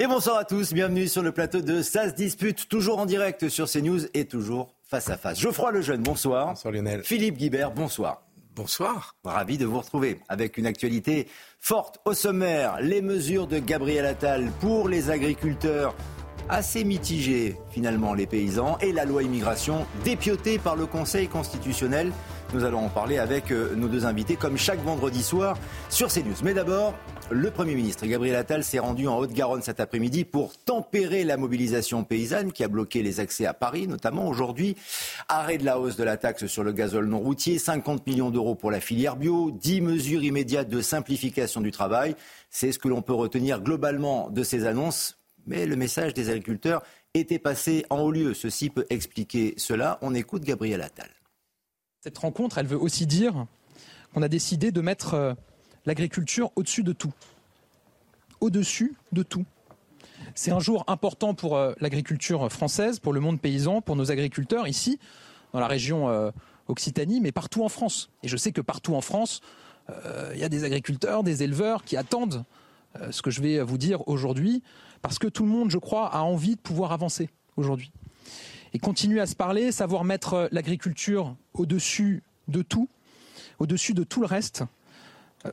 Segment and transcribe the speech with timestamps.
[0.00, 3.48] Et bonsoir à tous, bienvenue sur le plateau de Ça se dispute, toujours en direct
[3.48, 5.38] sur CNews et toujours face à face.
[5.38, 6.48] Geoffroy Lejeune, bonsoir.
[6.48, 7.04] Bonsoir Lionel.
[7.04, 8.22] Philippe Guibert, bonsoir.
[8.56, 9.14] Bonsoir.
[9.22, 11.28] Ravi de vous retrouver avec une actualité
[11.60, 12.78] forte au sommaire.
[12.80, 15.94] Les mesures de Gabriel Attal pour les agriculteurs
[16.48, 22.10] assez mitigées finalement les paysans et la loi immigration dépiotée par le Conseil constitutionnel.
[22.52, 25.56] Nous allons en parler avec euh, nos deux invités comme chaque vendredi soir
[25.88, 26.34] sur CNews.
[26.42, 26.94] Mais d'abord,
[27.30, 32.04] le Premier ministre Gabriel Attal s'est rendu en Haute-Garonne cet après-midi pour tempérer la mobilisation
[32.04, 34.76] paysanne qui a bloqué les accès à Paris, notamment aujourd'hui.
[35.28, 38.54] Arrêt de la hausse de la taxe sur le gazole non routier, 50 millions d'euros
[38.54, 42.14] pour la filière bio, 10 mesures immédiates de simplification du travail.
[42.50, 45.18] C'est ce que l'on peut retenir globalement de ces annonces.
[45.46, 46.82] Mais le message des agriculteurs
[47.14, 48.34] était passé en haut lieu.
[48.34, 49.98] Ceci peut expliquer cela.
[50.02, 51.10] On écoute Gabriel Attal.
[52.02, 53.46] Cette rencontre, elle veut aussi dire
[54.12, 55.34] qu'on a décidé de mettre euh,
[55.86, 57.12] l'agriculture au-dessus de tout.
[58.40, 59.44] Au-dessus de tout.
[60.34, 64.66] C'est un jour important pour euh, l'agriculture française, pour le monde paysan, pour nos agriculteurs
[64.66, 64.98] ici,
[65.52, 66.30] dans la région euh,
[66.68, 68.10] Occitanie, mais partout en France.
[68.22, 69.40] Et je sais que partout en France,
[69.90, 72.44] euh, il y a des agriculteurs, des éleveurs qui attendent
[73.10, 74.62] ce que je vais vous dire aujourd'hui,
[75.02, 77.90] parce que tout le monde, je crois, a envie de pouvoir avancer aujourd'hui.
[78.72, 82.88] Et continuer à se parler, savoir mettre l'agriculture au-dessus de tout,
[83.58, 84.62] au-dessus de tout le reste,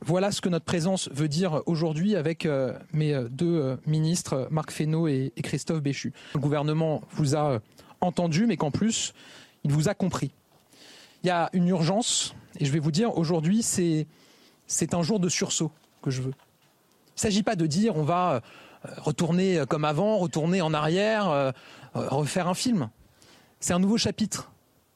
[0.00, 4.48] voilà ce que notre présence veut dire aujourd'hui avec euh, mes euh, deux euh, ministres,
[4.50, 6.12] Marc Fesneau et Christophe Béchu.
[6.34, 7.60] Le gouvernement vous a
[8.00, 9.12] entendu, mais qu'en plus,
[9.64, 10.32] il vous a compris.
[11.22, 14.06] Il y a une urgence, et je vais vous dire, aujourd'hui, c'est,
[14.66, 16.32] c'est un jour de sursaut que je veux.
[16.32, 18.40] Il ne s'agit pas de dire on va
[18.96, 21.52] retourner comme avant, retourner en arrière,
[21.94, 22.88] refaire un film.
[23.60, 24.51] C'est un nouveau chapitre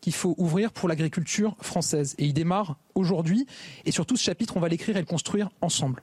[0.07, 2.15] qu'il faut ouvrir pour l'agriculture française.
[2.19, 3.45] Et il démarre aujourd'hui.
[3.87, 6.01] Et surtout, ce chapitre, on va l'écrire et le construire ensemble.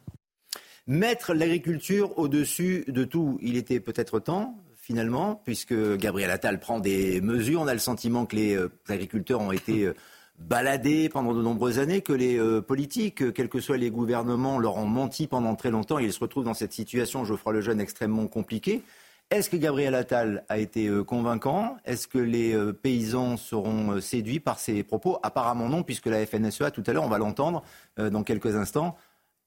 [0.87, 7.21] Mettre l'agriculture au-dessus de tout, il était peut-être temps, finalement, puisque Gabriel Attal prend des
[7.21, 7.61] mesures.
[7.61, 9.93] On a le sentiment que les euh, agriculteurs ont été euh,
[10.37, 14.75] baladés pendant de nombreuses années, que les euh, politiques, quels que soient les gouvernements, leur
[14.75, 15.97] ont menti pendant très longtemps.
[15.97, 18.83] Ils se retrouvent dans cette situation, Geoffroy Lejeune, extrêmement compliquée.
[19.29, 21.77] Est-ce que Gabriel Attal a été euh, convaincant?
[21.85, 25.17] Est-ce que les euh, paysans seront euh, séduits par ses propos?
[25.23, 27.63] Apparemment non, puisque la FNSEA, tout à l'heure, on va l'entendre
[27.97, 28.95] dans quelques instants,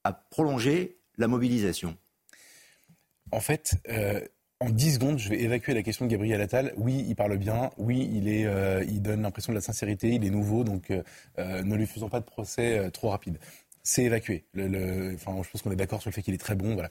[0.02, 1.96] a prolongé la mobilisation.
[3.32, 3.76] En fait,
[4.60, 6.72] en 10 secondes, je vais évacuer la question de Gabriel Attal.
[6.76, 7.70] Oui, il parle bien.
[7.76, 10.10] Oui, il, donne l'impression de la sincérité.
[10.10, 10.92] Il est nouveau, donc
[11.38, 13.38] ne lui faisons pas de procès trop rapide.
[13.82, 14.44] C'est évacué.
[14.56, 16.74] Enfin, je pense qu'on est d'accord sur le fait qu'il est très bon.
[16.74, 16.88] Voilà.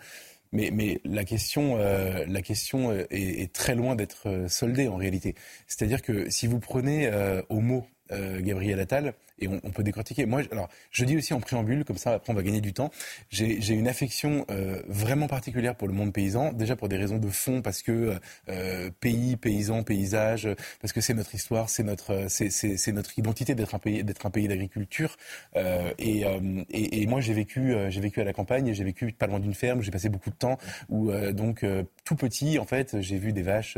[0.55, 5.35] Mais, la question, euh, euh, est, très loin d'être euh, soldée en réalité.
[5.67, 7.11] C'est-à-dire que si vous prenez
[7.49, 10.25] au mot Gabriel Attal, et on, peut décortiquer.
[10.25, 12.91] Moi, alors, je dis aussi en préambule, comme ça, après, on va gagner du temps.
[13.29, 17.27] J'ai une affection euh, vraiment particulière pour le monde paysan, déjà pour des raisons de
[17.27, 18.17] fond, parce que
[18.49, 20.47] euh, pays, paysan, paysage,
[20.81, 24.31] parce que c'est notre histoire, c'est notre, c'est notre identité d'être un pays, d'être un
[24.31, 25.17] pays d'agriculture.
[25.55, 26.23] Euh, et,
[26.69, 29.53] et, et, moi, j'ai vécu, j'ai vécu à la campagne, j'ai vécu pas loin d'une
[29.53, 30.57] ferme, j'ai passé beaucoup de temps
[30.89, 31.65] où, donc,
[32.05, 33.77] tout petit, en fait, j'ai vu des vaches,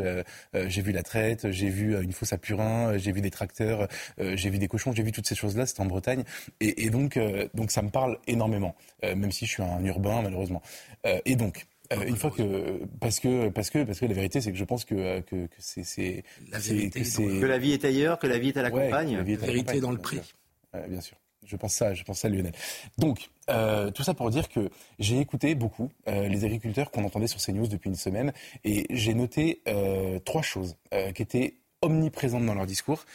[0.53, 4.49] j'ai vu la traite, j'ai vu une fosse à purin, j'ai vu des tracteurs, j'ai
[4.49, 6.23] vu des cochons, j'ai vu toutes ces choses là c'était en Bretagne.
[6.59, 10.21] Et, donc, euh, donc ça me parle énormément, euh, même si je suis un urbain,
[10.21, 10.61] malheureusement.
[11.05, 11.65] Euh, et donc,
[12.05, 14.83] une fois que parce que parce que parce que la vérité c'est que je pense
[14.83, 18.57] que que, c'est la vérité que, que, la vie est ailleurs que la vie est
[18.57, 19.15] à la campagne.
[19.15, 20.19] la, vérité dans le prix.
[20.89, 22.53] Bien sûr je pense ça je pense ça Lionel
[22.97, 23.29] donc
[23.93, 24.69] tout ça pour dire que
[24.99, 28.33] j'ai écouté beaucoup les agriculteurs qu'on entendait sur CNews depuis une semaine
[28.65, 29.61] et j'ai noté
[30.25, 30.75] trois choses
[31.15, 33.05] qui étaient omniprésentes dans leur discours.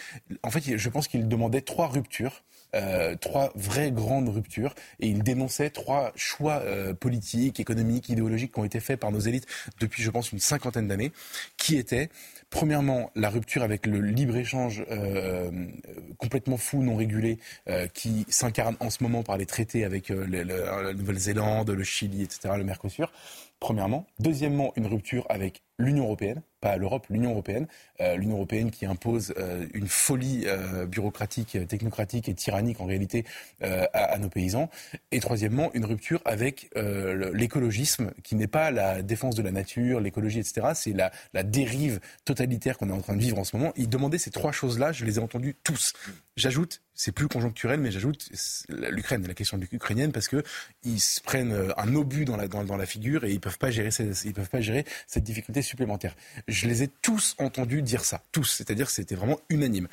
[0.43, 2.43] En fait, je pense qu'ils demandaient trois ruptures.
[2.75, 8.61] Euh, trois vraies grandes ruptures et ils dénonçaient trois choix euh, politiques, économiques, idéologiques qui
[8.61, 9.47] ont été faits par nos élites
[9.79, 11.13] depuis, je pense, une cinquantaine d'années,
[11.59, 12.09] qui étaient
[12.53, 15.51] Premièrement, la rupture avec le libre-échange euh,
[16.19, 17.39] complètement fou, non régulé,
[17.95, 22.65] qui s'incarne en ce moment par les traités avec la Nouvelle-Zélande, le Chili, etc., le
[22.65, 23.11] Mercosur.
[23.63, 24.09] Premièrement.
[24.19, 27.69] Deuxièmement, une rupture avec l'Union européenne, pas l'Europe, l'Union européenne,
[28.01, 33.25] euh, l'Union européenne qui impose euh, une folie euh, bureaucratique, technocratique et tyrannique en réalité
[33.61, 34.69] à, nos paysans.
[35.13, 40.41] Et troisièmement, une rupture avec l'écologisme, qui n'est pas la défense de la nature, l'écologie,
[40.41, 40.69] etc.
[40.75, 43.73] C'est la, la, dérive totalitaire qu'on est en train de vivre en ce moment.
[43.77, 45.93] Ils demandaient ces trois choses-là, je les ai entendus tous.
[46.37, 48.31] J'ajoute, c'est plus conjoncturel, mais j'ajoute
[48.69, 50.43] l'Ukraine, la question ukrainienne, parce que
[50.83, 53.91] ils se prennent un obus dans la, dans, la figure et ils peuvent pas gérer
[54.25, 56.17] ils peuvent pas gérer cette difficulté supplémentaire.
[56.49, 59.89] Je les ai tous entendus dire ça, tous, c'est-à-dire que c'était vraiment unanime.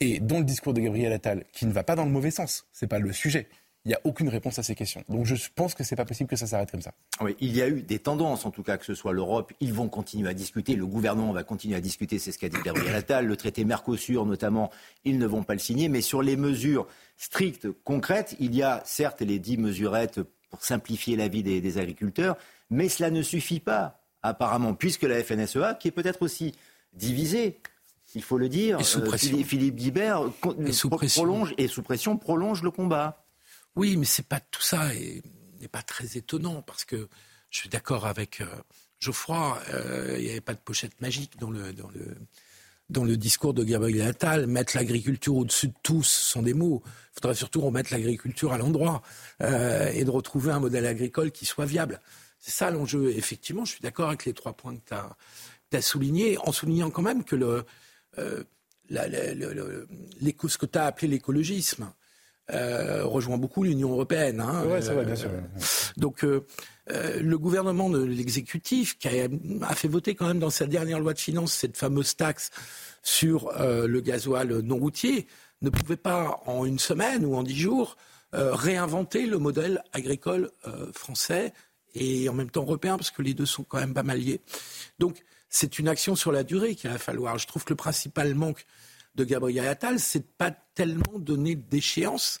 [0.00, 2.66] Et dans le discours de Gabriel Attal, qui ne va pas dans le mauvais sens,
[2.72, 3.48] c'est pas le sujet.
[3.84, 5.02] Il n'y a aucune réponse à ces questions.
[5.08, 6.92] Donc je pense que c'est pas possible que ça s'arrête comme ça.
[7.20, 9.72] Oui, il y a eu des tendances, en tout cas, que ce soit l'Europe, ils
[9.72, 12.94] vont continuer à discuter, le gouvernement va continuer à discuter, c'est ce qu'a dit Gabriel
[12.94, 14.70] Attal, le traité Mercosur notamment,
[15.04, 16.86] ils ne vont pas le signer, mais sur les mesures
[17.16, 20.20] strictes, concrètes, il y a certes les dix mesurettes
[20.50, 22.36] pour simplifier la vie des, des agriculteurs,
[22.70, 26.54] mais cela ne suffit pas apparemment, puisque la FNSEA, qui est peut-être aussi
[26.92, 27.60] divisée,
[28.14, 30.22] il faut le dire, euh, Philippe Guibert
[31.14, 33.24] prolonge et sous pression prolonge le combat.
[33.78, 37.08] Oui, mais c'est pas tout ça n'est pas très étonnant parce que
[37.50, 38.46] je suis d'accord avec euh,
[38.98, 39.56] Geoffroy.
[39.72, 42.16] Euh, il n'y avait pas de pochette magique dans le dans le
[42.90, 44.48] dans le discours de Gabriel Attal.
[44.48, 46.82] Mettre l'agriculture au-dessus de tous sont des mots.
[46.84, 49.00] Il faudrait surtout remettre l'agriculture à l'endroit
[49.40, 52.00] et de retrouver un modèle agricole qui soit viable.
[52.40, 53.10] C'est ça l'enjeu.
[53.10, 54.82] Effectivement, je suis d'accord avec les trois points que
[55.70, 57.64] tu as, soulignés, en soulignant quand même que le,
[58.18, 58.42] euh,
[58.90, 61.92] ce que tu as appelé l'écologisme
[62.52, 64.40] euh, rejoint beaucoup l'Union européenne.
[64.40, 65.30] Hein, oui, ça va, bien sûr.
[65.96, 66.40] donc, euh,
[66.88, 69.28] le gouvernement de l'exécutif, qui a,
[69.62, 72.50] a, fait voter quand même dans sa dernière loi de finances cette fameuse taxe
[73.02, 75.26] sur le gasoil non routier,
[75.62, 77.96] ne pouvait pas en une semaine ou en dix jours
[78.32, 80.50] réinventer le modèle agricole
[80.92, 81.52] français
[81.94, 84.40] et en même temps européen, parce que les deux sont quand même pas mal liés.
[84.98, 87.38] Donc, c'est une action sur la durée qu'il va falloir.
[87.38, 88.66] Je trouve que le principal manque
[89.18, 92.40] de Gabriel Attal, c'est de pas tellement donner d'échéance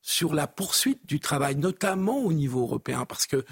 [0.00, 3.44] sur la poursuite du travail, notamment au niveau européen, parce que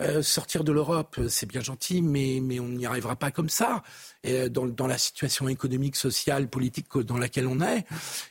[0.00, 3.82] euh, sortir de l'Europe, c'est bien gentil, mais, mais on n'y arrivera pas comme ça,
[4.26, 7.84] euh, dans, dans, la situation économique, sociale, politique dans laquelle on est.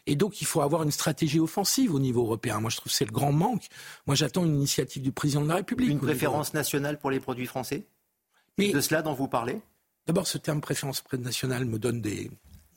[0.07, 2.59] Et donc, il faut avoir une stratégie offensive au niveau européen.
[2.59, 3.67] Moi, je trouve que c'est le grand manque.
[4.07, 5.91] Moi, j'attends une initiative du président de la République.
[5.91, 7.85] Une préférence nationale pour les produits français?
[8.57, 9.61] Mais, De cela dont vous parlez?
[10.07, 12.31] D'abord, ce terme préférence nationale me donne des,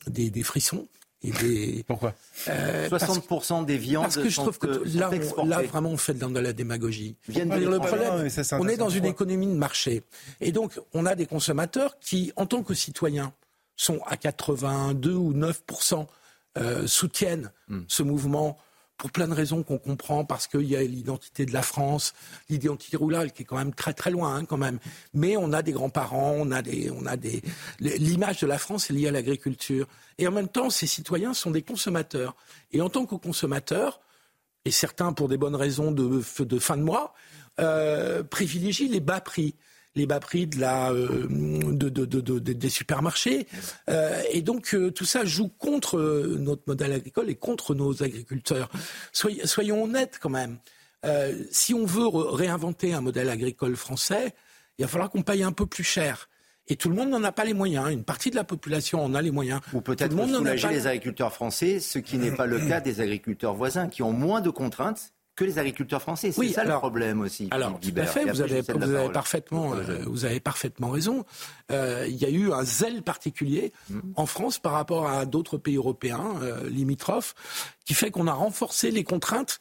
[0.07, 0.87] des, des frissons.
[1.87, 2.15] Pourquoi
[2.47, 5.11] 60% euh, des viandes Parce que je trouve que là,
[5.47, 7.17] là, vraiment, on fait de la démagogie.
[7.29, 8.29] le problème,
[8.61, 10.03] on est dans une économie de marché.
[10.41, 13.33] Et donc, on a des consommateurs qui, en tant que citoyens,
[13.77, 16.07] sont à 82 ou 9%
[16.57, 17.81] euh, soutiennent hmm.
[17.89, 18.57] ce mouvement
[18.97, 22.15] pour plein de raisons qu'on comprend, parce qu'il y a l'identité de la France,
[22.49, 24.79] l'identité rurale qui est quand même très très loin hein, quand même.
[25.13, 27.43] Mais on a des grands-parents, on a des, on a des,
[27.81, 29.87] l'image de la France est liée à l'agriculture.
[30.19, 32.37] Et en même temps, ces citoyens sont des consommateurs.
[32.73, 34.01] Et en tant que consommateurs,
[34.65, 37.15] et certains pour des bonnes raisons de, fin de mois,
[37.61, 39.55] euh, privilégient les bas prix
[39.97, 43.47] les bas prix de la, euh, de, de, de, des supermarchés.
[43.89, 45.99] Euh, et donc euh, tout ça joue contre
[46.39, 48.71] notre modèle agricole et contre nos agriculteurs.
[49.13, 50.59] soyons honnêtes quand même.
[51.51, 54.35] si on veut réinventer un modèle agricole français,
[54.79, 56.29] il va falloir qu'on paye un peu plus cher.
[56.67, 57.91] Et tout le monde n'en a pas les moyens.
[57.91, 59.61] Une partie de la population en a les moyens.
[59.75, 63.87] Ou peut-être soulager les agriculteurs français, ce qui n'est pas le cas des agriculteurs voisins,
[63.87, 66.33] qui ont moins de contraintes que les agriculteurs français.
[66.33, 67.49] C'est ça le problème aussi.
[67.51, 68.63] Alors, tout à fait, vous avez,
[69.13, 71.25] parfaitement, euh, vous avez parfaitement raison.
[71.73, 74.01] Euh, il y a eu un zèle particulier mm.
[74.17, 77.35] en France par rapport à d'autres pays européens euh, limitrophes,
[77.85, 79.61] qui fait qu'on a renforcé les contraintes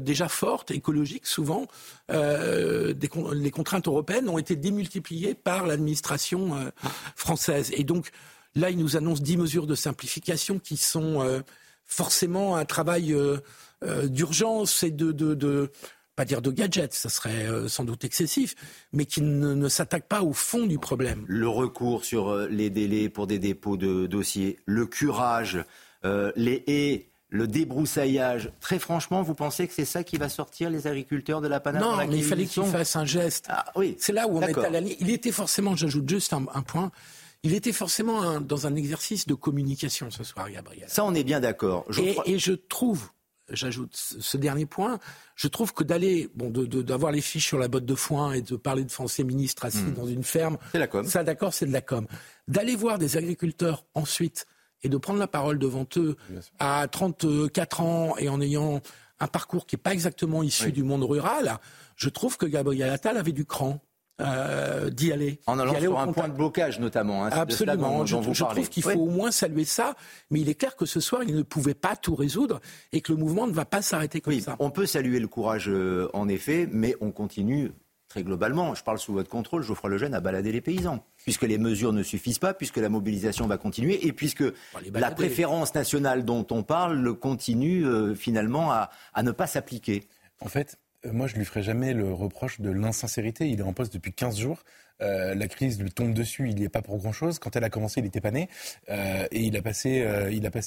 [0.00, 1.66] déjà fortes, écologiques souvent,
[2.08, 6.72] les contraintes européennes ont été démultipliées par l'administration
[7.16, 7.72] française.
[7.74, 8.10] Et donc
[8.54, 11.42] là, ils nous annoncent dix mesures de simplification qui sont
[11.84, 13.16] forcément un travail
[13.82, 15.70] euh, d'urgence et de, de,
[16.14, 18.54] pas dire de gadgets, ça serait euh, sans doute excessif,
[18.92, 21.24] mais qui ne, ne s'attaque pas au fond du problème.
[21.26, 25.64] Le recours sur euh, les délais pour des dépôts de dossiers, le curage,
[26.04, 28.52] les haies, le débroussaillage.
[28.60, 31.82] Très franchement, vous pensez que c'est ça qui va sortir les agriculteurs de la panade
[31.82, 33.46] Non, mais il fallait qu'ils fassent un geste.
[33.48, 34.96] Ah, oui, c'est là où on est à la ligne.
[35.00, 36.90] Il était forcément, j'ajoute juste un, point,
[37.44, 40.88] il était forcément dans un exercice de communication ce soir, Gabriel.
[40.88, 41.86] Ça, on est bien d'accord.
[41.98, 43.08] Et, et je trouve
[43.52, 44.98] j'ajoute ce dernier point.
[45.36, 48.56] Je trouve que d'aller, bon, d'avoir les fiches sur la botte de foin et de
[48.56, 49.94] parler de français ministre assis hmm.
[49.94, 51.06] dans une ferme, c'est la com.
[51.06, 52.06] Ça, d'accord, c'est de la com.
[52.48, 54.46] D'aller voir des agriculteurs ensuite
[54.82, 56.16] et de prendre la parole devant eux
[56.58, 58.80] à 34 ans et en ayant
[59.20, 61.58] un parcours qui n'est pas exactement issu du monde rural,
[61.96, 63.80] je trouve que Gabriel Attal avait du cran.
[64.22, 65.40] Euh, d'y aller.
[65.46, 67.24] En allant sur un point de blocage notamment.
[67.24, 68.06] Hein, Absolument.
[68.06, 69.94] je, trouve qu'il faut au moins saluer ça,
[70.30, 72.60] mais il est clair que ce soir, il ne pouvait pas tout résoudre
[72.92, 74.56] et que le mouvement ne va pas s'arrêter comme ça.
[74.58, 77.72] On peut saluer le courage euh, en effet, mais on continue
[78.08, 78.74] très globalement.
[78.74, 82.02] Je parle sous votre contrôle, Geoffroy Lejeune, à balader les paysans puisque les mesures ne
[82.02, 84.44] suffisent pas, puisque la mobilisation va continuer et puisque
[84.92, 90.04] la préférence nationale dont on parle continue euh, finalement à, à, ne pas s'appliquer.
[90.40, 90.78] En fait,
[91.10, 93.48] moi, je lui ferai jamais le reproche de l'insincérité.
[93.48, 94.62] Il est en poste depuis 15 jours.
[95.00, 97.38] Euh, la crise lui tombe dessus, il n'y est pas pour grand-chose.
[97.38, 98.48] Quand elle a commencé, il n'était pas né.
[98.88, 100.04] Euh, et il a, passé,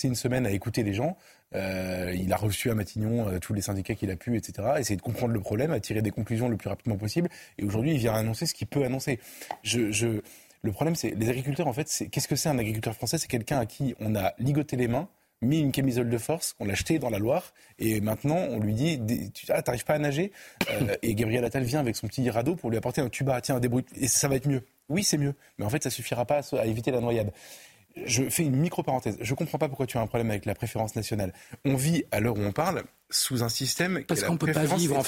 [0.04, 1.18] une semaine à écouter les gens.
[1.54, 4.68] il a reçu à Matignon tous les syndicats qu'il a pu, etc.
[4.78, 7.30] Essayer de comprendre le problème, à tirer des conclusions le plus rapidement possible.
[7.58, 9.20] Et aujourd'hui, il vient annoncer ce qu'il peut annoncer.
[9.64, 13.20] Le problème, c'est les agriculteurs, en fait, qu'est-ce que c'est un agriculteur français?
[13.20, 15.08] C'est quelqu'un à qui on a ligoté les mains,
[15.46, 18.74] mis une camisole de force, qu'on l'a jeté dans la Loire, et maintenant on lui
[18.74, 19.00] dit
[19.50, 20.32] ah, t'arrives pas à nager
[20.70, 23.60] euh, Et Gabriel Attal vient avec son petit radeau pour lui apporter un tuba, tiens,
[23.60, 24.64] débrouille, et ça va être mieux.
[24.90, 27.32] Oui, c'est mieux, mais en fait ça suffira pas à, éviter la noyade.
[28.04, 29.18] Je fais une micro-parenthèse.
[29.22, 31.34] Je comprends pas pourquoi tu as un problème avec la préférence nationale.
[31.64, 34.98] On vit, à l'heure où on parle, sous un système Parce qu'on peut pas vivre
[34.98, 35.04] en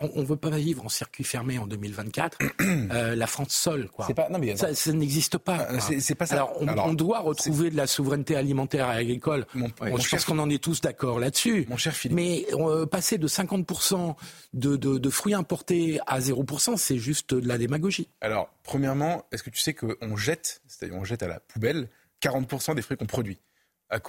[0.00, 2.38] on, veut pas vivre en circuit fermé en 2024.
[2.60, 4.06] euh, la France seule, quoi.
[4.06, 5.66] Pas, non, mais ça, ça n'existe pas.
[5.68, 6.36] Ah, c'est pas ça.
[6.36, 9.46] Alors, on, doit retrouver de la souveraineté alimentaire et agricole.
[9.54, 11.66] je pense qu'on en est tous d'accord là-dessus.
[11.68, 12.16] Mon cher Philippe.
[12.16, 14.14] Mais euh, passer de 50%
[14.54, 18.08] de, de, de, fruits importés à 0%, c'est juste de la démagogie.
[18.20, 21.88] Alors, premièrement, est-ce que tu sais qu'on jette, c'est-à-dire on jette à la poubelle
[22.22, 23.38] 40% des fruits qu'on produit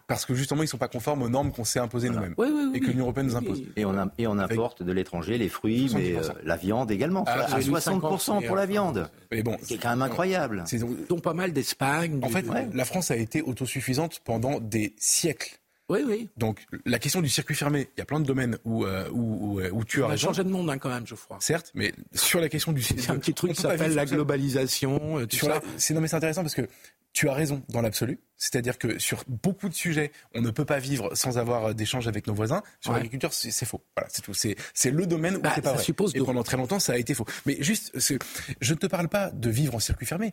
[0.08, 2.36] parce que justement ils ne sont pas conformes aux normes qu'on s'est imposées nous-mêmes
[2.74, 3.64] et que l'Union européenne nous impose.
[3.76, 7.46] Et on, et on importe de l'étranger les fruits, mais euh, la viande également, ah,
[7.54, 9.10] à 60% pour la viande.
[9.32, 10.64] Mais bon, c'est quand même incroyable.
[11.10, 12.20] Dont pas mal d'Espagne.
[12.24, 15.60] En fait, la France a été autosuffisante pendant des siècles.
[15.94, 16.30] Oui, oui.
[16.38, 19.62] Donc la question du circuit fermé, il y a plein de domaines où, euh, où,
[19.62, 20.30] où, tu as raison.
[20.30, 21.38] changé de monde hein, quand même, je crois.
[21.40, 22.82] Certes, mais sur la question du...
[22.82, 25.62] C'est un petit truc qui s'appelle la globalisation, euh, tout ça.
[25.92, 26.68] Non mais c'est intéressant parce que
[27.12, 28.20] tu as raison dans l'absolu.
[28.38, 32.08] C'est-à-dire que sur beaucoup de sujets, on ne peut pas vivre sans avoir euh, d'échanges
[32.08, 32.64] avec nos voisins.
[32.82, 33.84] Sur l'agriculture, c'est faux.
[33.96, 34.34] Voilà, c'est tout.
[34.34, 35.86] C'est le domaine où bah, c'est pas vrai.
[36.16, 37.26] Et pendant très longtemps, ça a été faux.
[37.46, 40.32] Mais juste, je ne te parle pas de vivre en circuit fermé.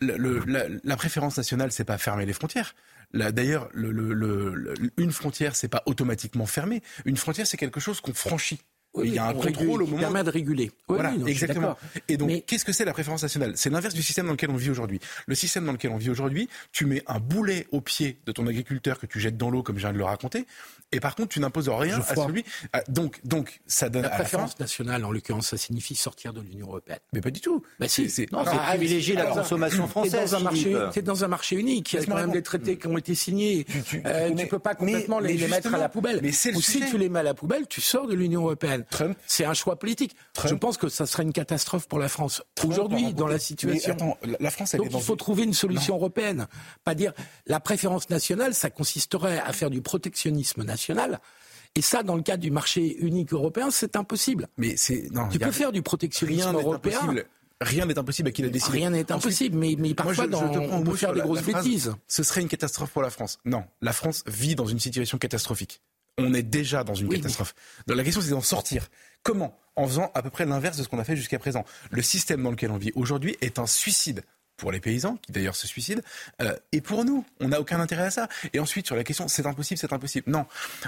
[0.00, 2.76] Le, la, la, préférence nationale, c'est pas fermer les frontières.
[3.12, 6.82] D'ailleurs, le, une frontière, c'est pas automatiquement fermé.
[7.04, 8.60] Une frontière, c'est quelque chose qu'on franchit
[9.02, 9.96] il y a un contrôle au moment.
[9.96, 10.70] Qui permet de réguler.
[10.88, 11.76] voilà, exactement.
[12.08, 13.52] Et donc, qu'est-ce que c'est la préférence nationale?
[13.56, 15.00] C'est l'inverse du système dans lequel on vit aujourd'hui.
[15.26, 18.46] Le système dans lequel on vit aujourd'hui, tu mets un boulet au pied de ton
[18.46, 20.46] agriculteur que tu jettes dans l'eau, comme je viens de le raconter,
[20.92, 22.44] et par contre, tu n'imposes rien à celui.
[22.72, 24.02] Ah, donc, donc, ça donne.
[24.02, 26.98] La préférence nationale, en l'occurrence, ça signifie sortir de l'Union européenne.
[27.12, 27.62] Mais pas du tout.
[27.78, 28.10] Bah si.
[28.10, 30.12] C'est privilégier la consommation française.
[30.12, 31.92] C'est dans un marché, c'est dans un marché unique.
[31.92, 33.66] Il y a quand même des traités qui ont été signés.
[33.86, 36.20] Tu, ne euh, peux pas complètement les, mettre à la poubelle.
[36.54, 38.79] Ou si tu les mets à la poubelle, tu sors de l'Union européenne.
[38.88, 39.16] Trump.
[39.26, 40.14] C'est un choix politique.
[40.44, 42.42] Je pense que ça serait une catastrophe pour la France.
[42.64, 43.92] Aujourd'hui, dans la situation.
[43.92, 46.46] attends, la France, Donc, il faut trouver une solution européenne.
[46.84, 47.12] Pas dire
[47.46, 51.20] la préférence nationale, ça consisterait à faire du protectionnisme national.
[51.76, 54.48] Et ça, dans le cadre du marché unique européen, c'est impossible.
[54.56, 55.28] Mais c'est non.
[55.28, 57.00] Tu peux faire du protectionnisme européen.
[57.62, 58.78] Rien n'est impossible à qui l'a décidé.
[58.78, 61.94] Rien n'est impossible, mais, mais parfois, dans, on peut faire des grosses bêtises.
[62.08, 63.38] Ce serait une catastrophe pour la France.
[63.44, 65.82] Non, la France vit dans une situation catastrophique.
[66.20, 67.54] On est déjà dans une catastrophe.
[67.86, 68.88] Donc, la question, c'est d'en sortir.
[69.22, 69.56] Comment?
[69.76, 71.64] En faisant à peu près l'inverse de ce qu'on a fait jusqu'à présent.
[71.90, 74.22] Le système dans lequel on vit aujourd'hui est un suicide
[74.60, 76.02] pour les paysans, qui d'ailleurs se suicident,
[76.42, 77.24] euh, et pour nous.
[77.40, 78.28] On n'a aucun intérêt à ça.
[78.52, 80.30] Et ensuite, sur la question, c'est impossible, c'est impossible.
[80.30, 80.44] Non.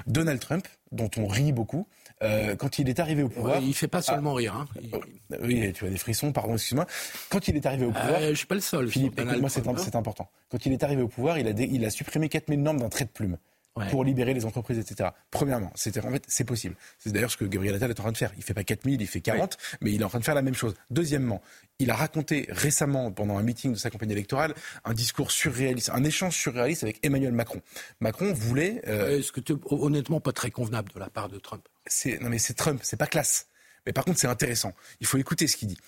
[0.06, 1.88] Donald Trump, dont on rit beaucoup,
[2.22, 3.58] euh, quand il est arrivé au pouvoir...
[3.60, 4.54] Il il fait pas seulement rire.
[4.54, 4.68] Hein.
[4.92, 6.86] Euh, oui, tu as des frissons, pardon, excuse-moi.
[7.30, 8.20] Quand il est arrivé au pouvoir...
[8.20, 8.88] je suis pas le seul.
[8.88, 10.30] Philippe, moi c'est important.
[10.50, 13.06] Quand il est arrivé au pouvoir, il a, il a supprimé 4000 normes d'un trait
[13.06, 13.38] de plume
[13.90, 15.10] pour libérer les entreprises, etc.
[15.30, 16.76] Premièrement, c'est en fait c'est possible.
[16.98, 18.32] C'est d'ailleurs ce que Gabriel Attal est en train de faire.
[18.36, 20.42] Il fait pas 4000, il fait 40, mais il est en train de faire la
[20.42, 20.74] même chose.
[20.90, 21.40] Deuxièmement,
[21.78, 26.04] il a raconté récemment pendant un meeting de sa campagne électorale un discours surréaliste, un
[26.04, 27.62] échange surréaliste avec Emmanuel Macron.
[28.00, 28.82] Macron voulait.
[28.88, 29.18] Euh...
[29.18, 31.66] Est-ce que tu honnêtement pas très convenable de la part de Trump
[32.20, 33.48] non mais c'est Trump, c'est pas classe.
[33.86, 34.72] Mais par contre, c'est intéressant.
[35.00, 35.78] Il faut écouter ce qu'il dit.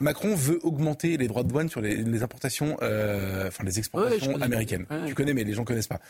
[0.00, 4.86] Macron veut augmenter les droits de douane sur les, importations, euh, enfin les exportations américaines.
[5.06, 6.00] Tu connais, mais les gens connaissent pas.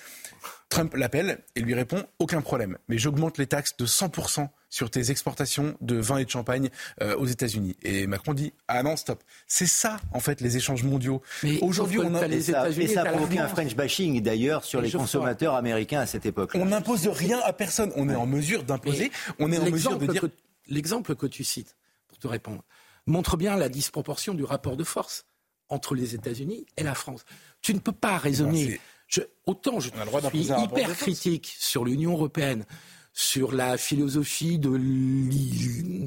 [0.69, 5.12] Trump l'appelle et lui répond aucun problème, mais j'augmente les taxes de 100% sur tes
[5.12, 6.69] exportations de vin et de champagne
[7.00, 7.76] euh, aux États-Unis.
[7.83, 9.23] Et Macron dit ah non stop.
[9.47, 11.23] C'est ça en fait les échanges mondiaux.
[11.45, 14.90] Mais aujourd'hui on a les États-Unis ça a provoqué un French bashing d'ailleurs sur les
[14.90, 16.50] consommateurs américains à cette époque.
[16.54, 17.93] On n'impose rien à personne.
[17.95, 19.12] On est en mesure d'imposer.
[19.38, 20.28] On est en mesure de dire
[20.66, 21.76] l'exemple que tu cites
[22.09, 22.64] pour te répondre
[23.06, 25.26] montre bien la disproportion du rapport de force
[25.68, 27.25] entre les États-Unis et la France.
[27.62, 28.80] Tu ne peux pas raisonner.
[29.06, 29.90] Je, autant je
[30.28, 32.64] suis hyper critique sur l'Union européenne,
[33.12, 34.70] sur la philosophie de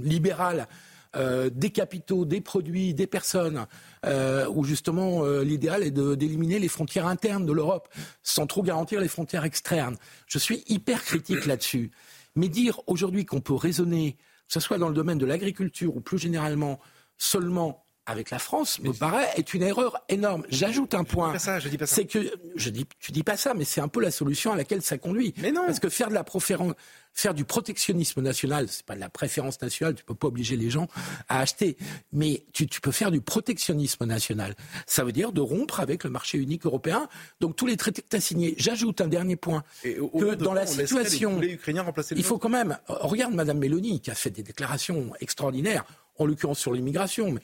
[0.03, 0.67] libérale
[1.15, 3.65] euh, des capitaux, des produits, des personnes,
[4.05, 7.87] euh, où justement euh, l'idéal est d'éliminer les frontières internes de l'Europe
[8.23, 9.95] sans trop garantir les frontières externes.
[10.27, 11.91] Je suis hyper critique là-dessus.
[12.35, 16.01] Mais dire aujourd'hui qu'on peut raisonner, que ce soit dans le domaine de l'agriculture ou
[16.01, 16.79] plus généralement
[17.17, 20.43] seulement avec la France me paraît est une erreur énorme.
[20.49, 21.37] J'ajoute un point.
[21.37, 24.55] C'est que je dis, tu dis pas ça, mais c'est un peu la solution à
[24.55, 25.33] laquelle ça conduit.
[25.39, 25.65] Mais non.
[25.65, 26.23] Parce que faire de la
[27.13, 29.95] faire du protectionnisme national, c'est pas de la préférence nationale.
[29.95, 30.87] Tu peux pas obliger les gens
[31.27, 31.75] à acheter,
[32.13, 34.55] mais tu, peux faire du protectionnisme national.
[34.85, 37.09] Ça veut dire de rompre avec le marché unique européen.
[37.41, 38.55] Donc tous les traités que tu as signés.
[38.57, 42.77] J'ajoute un dernier point que dans la situation, il faut quand même.
[42.87, 45.83] Regarde Madame Mélanie qui a fait des déclarations extraordinaires,
[46.17, 47.41] en l'occurrence sur l'immigration, mais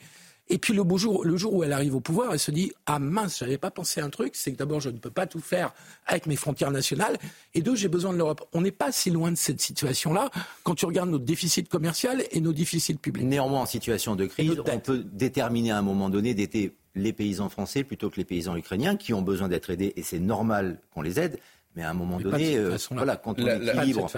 [0.49, 2.73] et puis le, beau jour, le jour où elle arrive au pouvoir, elle se dit
[2.85, 5.25] Ah mince, j'avais pas pensé à un truc, c'est que d'abord je ne peux pas
[5.25, 5.73] tout faire
[6.05, 7.17] avec mes frontières nationales,
[7.53, 8.47] et deux, j'ai besoin de l'Europe.
[8.53, 10.29] On n'est pas si loin de cette situation-là
[10.63, 13.25] quand tu regardes notre déficit commercial et nos déficits publics.
[13.25, 16.57] Néanmoins, en situation de crise, on peut déterminer à un moment donné d'être
[16.95, 20.19] les paysans français plutôt que les paysans ukrainiens qui ont besoin d'être aidés, et c'est
[20.19, 21.39] normal qu'on les aide.
[21.75, 24.09] Mais à un moment donné, euh, voilà, quand on équilibre,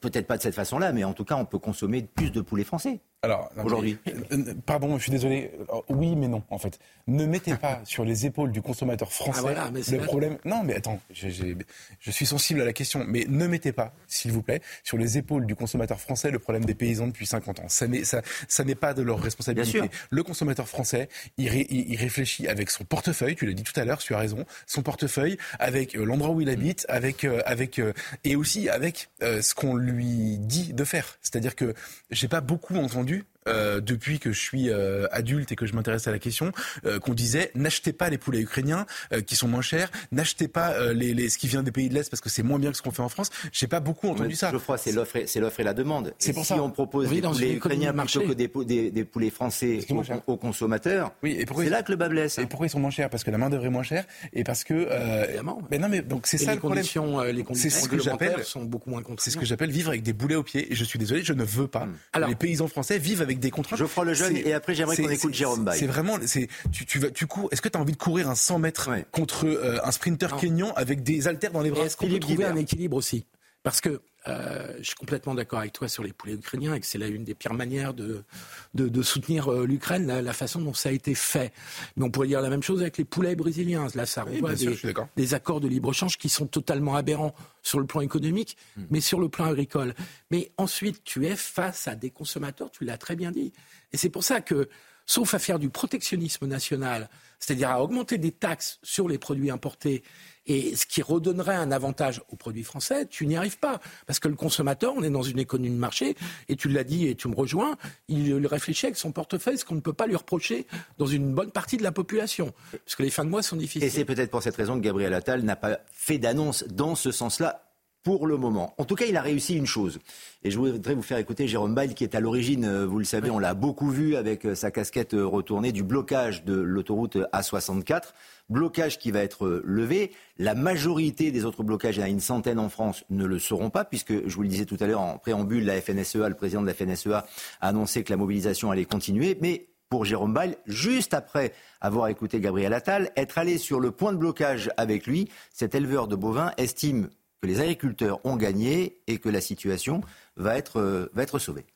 [0.00, 2.64] peut-être pas de cette façon-là, mais en tout cas, on peut consommer plus de poulets
[2.64, 3.00] français.
[3.22, 3.98] Alors, aujourd'hui.
[4.32, 5.50] Euh, pardon, je suis désolé.
[5.88, 6.78] oui, mais non, en fait.
[7.06, 10.38] Ne mettez pas sur les épaules du consommateur français ah, le problème.
[10.44, 14.42] Non, mais attends, je suis sensible à la question, mais ne mettez pas, s'il vous
[14.42, 17.68] plaît, sur les épaules du consommateur français le problème des paysans depuis 50 ans.
[17.68, 19.80] Ça n'est, ça, ça n'est pas de leur responsabilité.
[20.10, 23.98] Le consommateur français, il, il, réfléchit avec son portefeuille, tu l'as dit tout à l'heure,
[23.98, 27.80] tu as raison, son portefeuille, avec euh, l'endroit où il habite, avec, euh, avec,
[28.24, 31.18] et aussi avec ce qu'on lui dit de faire.
[31.22, 31.74] C'est-à-dire que
[32.10, 36.06] j'ai pas beaucoup entendu euh, depuis que je suis euh, adulte et que je m'intéresse
[36.06, 36.52] à la question,
[36.86, 38.86] euh, qu'on disait n'achetez pas les poulets ukrainiens
[39.26, 42.20] qui sont moins chers, n'achetez pas les, ce qui vient des pays de l'Est parce
[42.20, 43.30] que c'est moins bien que ce qu'on fait en France.
[43.52, 44.50] J'ai pas beaucoup entendu ça.
[44.52, 46.14] Je crois c'est l'offre, c'est l'offre et la demande.
[46.18, 49.80] C'est pour si on propose des poulets ukrainiens plutôt que des, des, poulets français
[50.26, 52.38] aux, consommateurs, oui, et c'est là que le bas blesse.
[52.38, 53.10] Et pourquoi ils sont moins chers?
[53.10, 54.88] Parce que la main d'œuvre est moins chère et parce que.
[55.24, 55.62] Évidemment.
[55.70, 56.84] Mais non, mais donc c'est ça le problème.
[57.32, 60.12] Les conditions ce que j'appelle sont beaucoup moins C'est ce que j'appelle vivre avec des
[60.12, 60.72] boulets aux pieds.
[60.72, 61.86] Et je suis désolé, je ne veux pas.
[62.12, 63.78] Alors, les paysans français vivent avec des contraintes.
[63.78, 65.76] Je ferai le jeune et après j'aimerais qu'on écoute Jérôme Bay.
[65.76, 67.48] C'est vraiment, c'est, tu, tu, vas, tu cours.
[67.52, 70.72] Est-ce que tu as envie de courir un 100 mètres contre euh, un sprinter kenyan
[70.76, 71.84] avec des haltères dans les bras?
[71.84, 73.26] Est-ce qu'on peut trouver un équilibre aussi?
[73.62, 76.86] Parce que euh, je suis complètement d'accord avec toi sur les poulets ukrainiens et que
[76.86, 78.24] c'est là une des pires manières de,
[78.72, 81.52] de, de soutenir euh, l'Ukraine, la, façon dont ça a été fait.
[81.96, 83.86] Mais on pourrait dire la même chose avec les poulets brésiliens.
[83.94, 84.78] Là, ça renvoie des,
[85.16, 88.84] des, accords de libre-échange qui sont totalement aberrants sur le plan économique, hmm.
[88.90, 89.94] mais sur le plan agricole.
[90.30, 93.52] Mais ensuite, tu es face à des consommateurs, tu l'as très bien dit.
[93.92, 94.68] Et c'est pour ça que,
[95.06, 100.02] sauf à faire du protectionnisme national, c'est-à-dire à augmenter des taxes sur les produits importés,
[100.46, 103.80] et ce qui redonnerait un avantage aux produits français, tu n'y arrives pas.
[104.06, 106.16] Parce que le consommateur, on est dans une économie de marché,
[106.48, 107.76] et tu l'as dit et tu me rejoins,
[108.08, 110.66] il réfléchit avec son portefeuille, ce qu'on ne peut pas lui reprocher
[110.98, 112.52] dans une bonne partie de la population.
[112.70, 113.84] Parce que les fins de mois sont difficiles.
[113.84, 117.10] Et c'est peut-être pour cette raison que Gabriel Attal n'a pas fait d'annonce dans ce
[117.10, 117.63] sens-là
[118.04, 118.74] pour le moment.
[118.76, 119.98] En tout cas, il a réussi une chose.
[120.42, 123.06] Et je voudrais vous faire écouter Jérôme Bail, qui est à l'origine, euh, vous le
[123.06, 127.16] savez, on l'a beaucoup vu avec euh, sa casquette euh, retournée, du blocage de l'autoroute
[127.32, 128.12] A64.
[128.50, 130.12] Blocage qui va être levé.
[130.36, 133.38] La majorité des autres blocages, il y en a une centaine en France, ne le
[133.38, 136.34] seront pas, puisque, je vous le disais tout à l'heure, en préambule, la FNSEA, le
[136.34, 137.24] président de la FNSEA,
[137.62, 139.38] a annoncé que la mobilisation allait continuer.
[139.40, 144.12] Mais pour Jérôme Bail, juste après avoir écouté Gabriel Attal, être allé sur le point
[144.12, 147.08] de blocage avec lui, cet éleveur de bovins estime
[147.44, 150.00] que les agriculteurs ont gagné et que la situation
[150.38, 151.66] va être, euh, va être sauvée.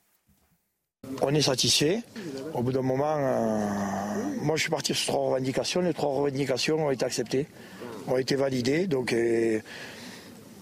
[1.21, 2.01] On est satisfait.
[2.55, 3.67] Au bout d'un moment, euh,
[4.41, 5.81] moi je suis parti sur trois revendications.
[5.81, 7.45] Les trois revendications ont été acceptées,
[8.07, 8.87] ont été validées.
[8.87, 9.59] Donc, euh,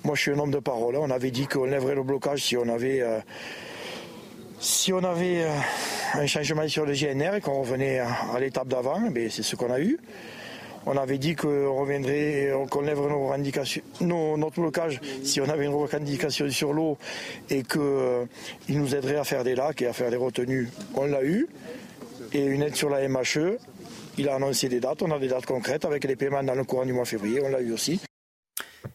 [0.04, 0.98] moi je suis un homme de parole.
[0.98, 3.02] On avait dit qu'on lèverait le blocage si on avait,
[4.60, 5.48] si on avait
[6.16, 9.02] un changement sur le GNR et qu'on revenait à l'étape d'avant.
[9.30, 9.98] C'est ce qu'on a eu.
[10.90, 15.74] On avait dit qu'on reviendrait, qu'on lèverait nos revendications, notre blocage si on avait une
[15.74, 16.98] revendication sur l'eau
[17.50, 18.24] et qu'il euh,
[18.70, 20.70] nous aiderait à faire des lacs et à faire des retenues.
[20.96, 21.48] On l'a eu.
[22.32, 23.58] Et une aide sur la MHE.
[24.18, 25.02] Il a annoncé des dates.
[25.02, 27.42] On a des dates concrètes avec les paiements dans le courant du mois février.
[27.44, 28.00] On l'a eu aussi.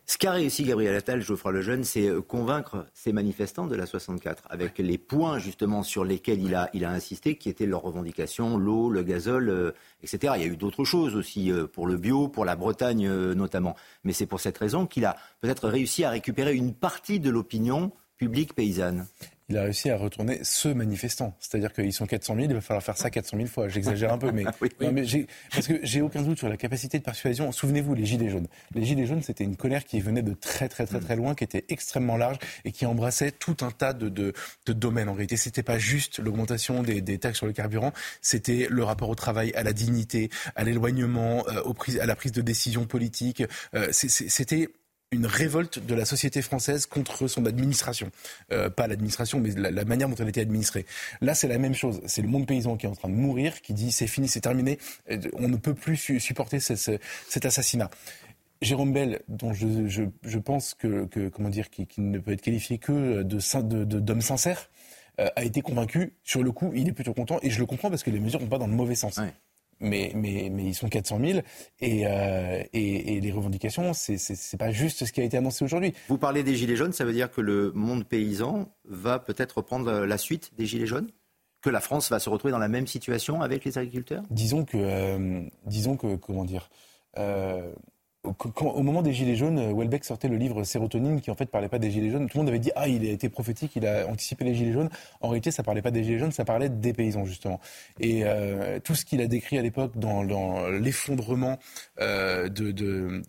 [0.07, 4.45] Ce qu'a réussi Gabriel Attal, Geoffroy Lejeune, c'est euh, convaincre ces manifestants de la 64,
[4.51, 8.57] avec les points justement sur lesquels il a, il a insisté, qui étaient leurs revendications,
[8.57, 10.35] l'eau, le gazole, euh, etc.
[10.37, 13.77] Il y a eu d'autres choses aussi, euh, pour le bio, pour la Bretagne notamment.
[14.05, 17.93] Mais c'est pour cette raison qu'il a peut-être réussi à récupérer une partie de l'opinion
[18.23, 19.07] publique paysanne
[19.53, 21.37] il a réussi à retourner ce manifestant.
[21.39, 23.69] C'est-à-dire qu'ils sont 400 000, il va falloir faire ça 400 000 fois.
[23.69, 24.45] J'exagère un peu, mais,
[25.53, 27.53] parce que j'ai aucun doute sur la capacité de persuasion.
[27.53, 28.47] Souvenez-vous, les Gilets jaunes.
[28.75, 31.45] Les Gilets jaunes, c'était une colère qui venait de très, très, très, très loin, qui
[31.45, 34.33] était extrêmement large et qui embrassait tout un tas de, de,
[34.65, 35.11] de domaines.
[35.11, 39.11] En réalité, c'était pas juste l'augmentation des, des, taxes sur le carburant, c'était le rapport
[39.11, 43.43] au travail, à la dignité, à l'éloignement, euh, à la prise de décision politique.
[43.75, 44.69] Euh, c'était
[45.12, 48.11] une révolte de la société française contre son administration.
[48.51, 50.87] Euh, pas l'administration, mais la, manière dont elle était administrée.
[51.20, 52.01] Là, c'est la même chose.
[52.07, 54.40] C'est le monde paysan qui est en train de mourir, qui dit c'est fini, c'est
[54.40, 54.79] terminé,
[55.35, 57.90] on ne peut plus supporter cet assassinat.
[58.62, 64.01] Jérôme Bell, dont je, pense que, comment dire, qui, ne peut être qualifié que de
[64.01, 64.70] d'homme sincère,
[65.20, 66.14] euh, a été convaincu.
[66.25, 68.40] Sur le coup, il est plutôt content et je le comprends parce que les mesures
[68.40, 69.20] vont pas dans le mauvais sens
[69.83, 71.40] mais, mais, mais ils sont 400 000
[71.81, 75.64] et, euh, et, et les revendications, c'est n'est pas juste ce qui a été annoncé
[75.64, 75.92] aujourd'hui.
[76.09, 79.90] Vous parlez des Gilets jaunes, ça veut dire que le monde paysan va peut-être reprendre
[80.05, 81.09] la suite des Gilets jaunes?
[81.61, 84.25] Que la France va se retrouver dans la même situation avec les agriculteurs?
[84.31, 86.71] Disons que, euh, disons que, comment dire,
[87.18, 87.73] euh,
[88.25, 91.81] au moment des Gilets jaunes, Welbeck sortait le livre Sérotonine qui en fait parlait pas
[91.81, 92.29] des Gilets jaunes.
[92.29, 94.73] Tout le monde avait dit ah il a été prophétique, il a anticipé les Gilets
[94.73, 94.91] jaunes.
[95.21, 97.59] En réalité, ça parlait pas des Gilets jaunes, ça parlait des paysans justement.
[97.99, 100.23] Et euh, tout ce qu'il a décrit à l'époque dans,
[100.69, 101.59] l'effondrement
[102.01, 102.49] euh,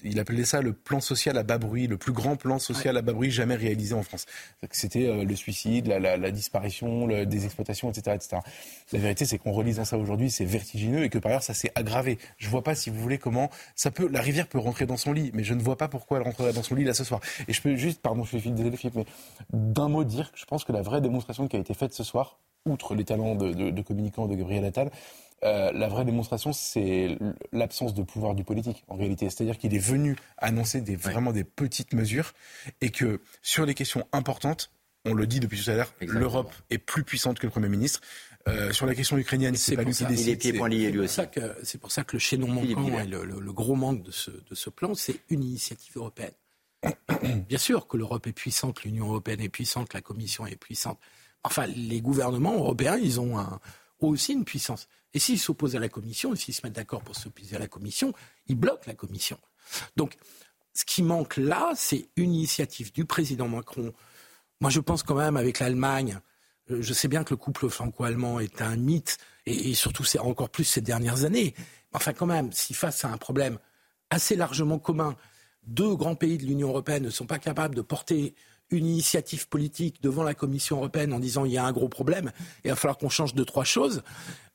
[0.04, 3.02] il appelait ça le plan social à bas bruit, le plus grand plan social à
[3.02, 4.28] bas bruit jamais réalisé en France.
[4.70, 8.42] C'était euh, le suicide, la, la, la disparition, des exploitations, etc., etc.
[8.92, 11.72] La vérité, c'est qu'en relisant ça aujourd'hui, c'est vertigineux et que par ailleurs ça s'est
[11.74, 12.20] aggravé.
[12.38, 15.14] Je vois pas si vous voulez comment ça peut, la rivière peut rentrer dans son
[15.14, 17.22] lit, mais je ne vois pas pourquoi elle rentrerait dans son lit là ce soir.
[17.48, 19.06] Et je peux juste, pardon, je suis désolé Philippe, mais
[19.52, 22.04] d'un mot dire que je pense que la vraie démonstration qui a été faite ce
[22.04, 24.92] soir, outre les talents de, de, de communicant de Gabriel Attal,
[25.44, 27.18] euh, la vraie démonstration, c'est
[27.52, 29.30] l'absence de pouvoir du politique, en réalité.
[29.30, 32.34] C'est-à-dire qu'il est venu annoncer des, vraiment des petites mesures
[32.82, 34.72] et que sur les questions importantes,
[35.06, 38.02] on le dit depuis tout à l'heure, l'Europe est plus puissante que le Premier ministre.
[38.48, 40.44] Euh, sur la question ukrainienne, c'est pas lui qui décide.
[40.44, 41.22] Il est lui aussi.
[41.64, 44.70] C'est pour ça que le chaînon manquant et le, gros manque de ce, de ce
[44.70, 46.34] plan, c'est une initiative européenne.
[47.48, 51.00] Bien sûr que l'Europe est puissante, l'Union européenne est puissante, la Commission est puissante.
[51.44, 53.60] Enfin, les gouvernements européens, ils ont, un,
[54.00, 54.88] aussi une puissance.
[55.14, 57.68] Et s'ils s'opposent à la Commission, et s'ils se mettent d'accord pour s'opposer à la
[57.68, 58.14] Commission,
[58.48, 59.38] ils bloquent la Commission.
[59.96, 60.16] Donc,
[60.74, 63.94] ce qui manque là, c'est une initiative du président Macron.
[64.64, 66.22] Moi, je pense quand même avec l'Allemagne,
[66.72, 70.50] euh, je sais bien que le couple franco-allemand est un mythe, et, surtout c'est encore
[70.50, 71.54] plus ces dernières années.
[71.92, 73.60] Enfin, quand même, si face à un problème
[74.10, 75.18] assez largement commun,
[75.68, 78.36] deux grands pays de l'Union européenne ne sont pas capables de porter
[78.70, 82.32] une initiative politique devant la Commission européenne en disant il y a un gros problème,
[82.64, 84.02] et il va falloir qu'on change de trois choses,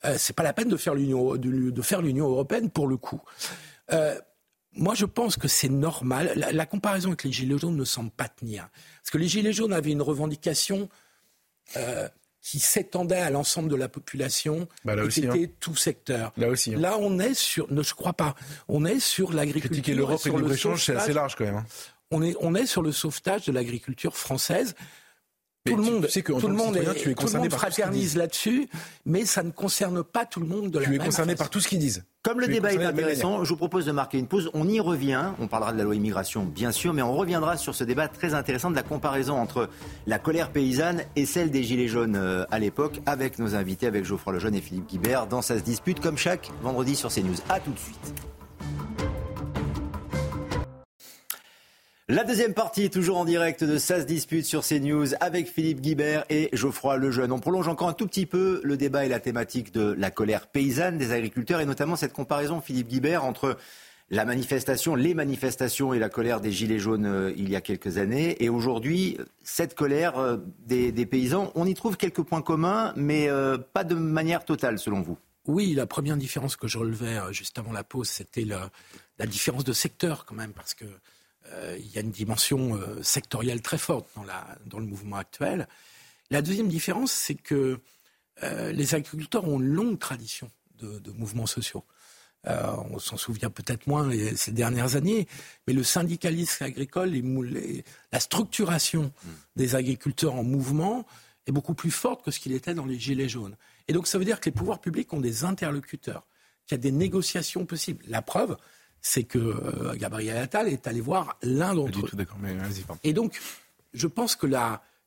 [0.05, 3.21] euh, c'est pas la peine de faire l'Union de, faire l'Union européenne pour le coup.
[3.91, 4.19] Euh,
[4.73, 6.31] moi, je pense que c'est normal.
[6.35, 8.69] La, la, comparaison avec les Gilets jaunes ne semble pas tenir.
[9.01, 10.89] Parce que les Gilets jaunes avaient une revendication
[11.77, 12.07] euh,
[12.41, 16.31] qui s'étendait à l'ensemble de la population bah et qui était tout secteur.
[16.37, 16.73] Là aussi.
[16.73, 16.79] Hein.
[16.79, 18.35] Là, on est sur, ne je crois pas,
[18.67, 19.71] on est sur l'agriculture.
[19.71, 21.57] Critiquer l'Europe et, le libre-échange, c'est assez large quand même.
[21.57, 21.65] Hein.
[22.11, 24.75] On est, on est sur le sauvetage de l'agriculture française
[25.65, 28.69] tout le monde, que tout le monde, est, tout le monde fraternise là-dessus,
[29.05, 31.59] mais ça ne concerne pas tout le monde de la Tu es concerné par tout
[31.59, 32.03] ce qu'ils disent.
[32.21, 34.51] Comme le débat est intéressant, je vous propose de marquer une pause.
[34.53, 35.31] On y revient.
[35.39, 38.33] On parlera de la loi immigration, bien sûr, mais on reviendra sur ce débat très
[38.33, 39.69] intéressant de la comparaison entre
[40.05, 44.03] la colère paysanne et celle des Gilets jaunes euh, à l'époque, avec nos invités, avec
[44.03, 47.37] Geoffroy Lejeune et Philippe Guibert, dans Ça se dispute, comme chaque vendredi sur CNews.
[47.47, 48.13] A tout de suite.
[52.11, 56.25] La deuxième partie, toujours en direct de Ça se dispute sur CNews avec Philippe Guibert
[56.31, 57.31] et Geoffroy Lejeune.
[57.31, 60.47] On prolonge encore un tout petit peu le débat et la thématique de la colère
[60.47, 63.57] paysanne des agriculteurs et notamment cette comparaison, Philippe Guibert, entre
[64.09, 67.99] la manifestation, les manifestations et la colère des Gilets jaunes euh, il y a quelques
[67.99, 68.43] années.
[68.43, 73.59] Et aujourd'hui, cette colère euh, des, paysans, on y trouve quelques points communs, mais euh,
[73.59, 75.19] pas de manière totale selon vous.
[75.45, 79.73] Oui, la première différence que je relevais juste avant la pause, c'était la différence de
[79.73, 80.85] secteur quand même, parce que
[81.77, 85.67] il y a une dimension euh, sectorielle très forte dans, la, dans le mouvement actuel.
[86.29, 87.79] La deuxième différence, c'est que
[88.43, 91.83] euh, les agriculteurs ont une longue tradition de, mouvements sociaux.
[92.45, 95.27] on s'en souvient peut-être moins ces dernières années,
[95.67, 97.83] mais le syndicalisme agricole, les,
[98.13, 99.29] la structuration mmh.
[99.57, 101.05] des agriculteurs en mouvement
[101.47, 103.57] est beaucoup plus forte que ce qu'il était dans les Gilets jaunes.
[103.89, 106.25] Et donc ça veut dire que les pouvoirs publics ont des interlocuteurs,
[106.65, 108.05] qu'il y a des négociations possibles.
[108.07, 108.55] La preuve,
[109.01, 112.09] c'est que euh, Gabriel Attal est allé voir l'un d'entre eux.
[113.03, 113.39] Et donc,
[113.93, 114.47] je pense que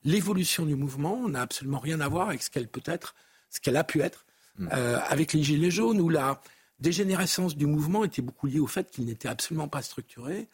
[0.04, 3.14] l'évolution du mouvement n'a absolument rien à voir avec ce qu'elle peut être,
[3.50, 4.24] ce qu'elle a pu être,
[4.58, 4.68] hmm.
[4.72, 6.40] euh, avec les Gilets jaunes, où la
[6.80, 10.48] dégénérescence du mouvement était beaucoup liée au fait qu'il n'était absolument pas structuré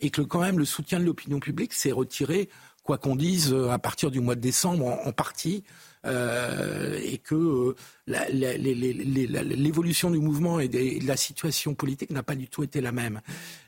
[0.00, 2.48] et que quand même le soutien de l'opinion publique s'est retiré
[2.82, 5.64] quoi qu'on dise, à partir du mois de décembre, en, partie,
[6.04, 7.76] et que
[8.08, 13.20] l'évolution du mouvement et de la situation politique n'a pas du tout été la même.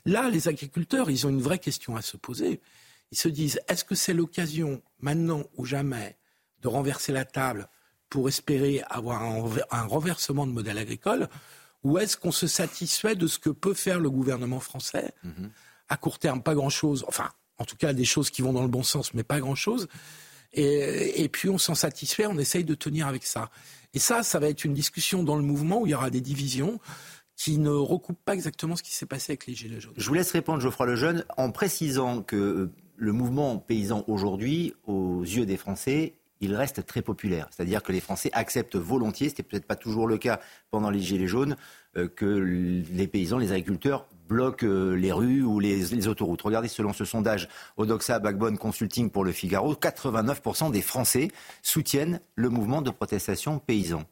[0.05, 2.59] Là, les agriculteurs, ils ont une vraie question à se poser.
[3.11, 6.17] Ils se disent, est-ce que c'est l'occasion, maintenant ou jamais,
[6.61, 7.67] de renverser la table
[8.09, 11.29] pour espérer avoir un, renversement de modèle agricole
[11.83, 15.51] ou est-ce qu'on se satisfait de ce que peut faire le gouvernement français mhm.
[15.87, 17.05] À court terme, pas grand-chose.
[17.07, 19.87] Enfin, en tout cas, des choses qui vont dans le bon sens, mais pas grand-chose.
[20.57, 23.49] Et, puis on s'en satisfait, on essaye de tenir avec ça.
[23.93, 26.21] Et ça, ça va être une discussion dans le mouvement où il y aura des
[26.21, 26.79] divisions
[27.35, 29.93] qui ne recoupent pas exactement ce qui s'est passé avec les Gilets jaunes.
[29.97, 35.45] Je vous laisse répondre, Geoffroy Lejeune, en précisant que le mouvement paysan aujourd'hui, aux yeux
[35.45, 36.15] des Français,
[36.45, 37.47] il reste très populaire.
[37.51, 40.39] C'est-à-dire que les Français acceptent volontiers, ce n'était peut-être pas toujours le cas
[40.71, 41.57] pendant les Gilets jaunes,
[41.97, 46.41] euh, que les paysans, les agriculteurs bloquent euh, les rues ou les, autoroutes.
[46.41, 51.29] Regardez, selon ce sondage Odoxa Backbone Consulting pour le Figaro, 89% des Français
[51.61, 54.03] soutiennent le mouvement de protestation paysan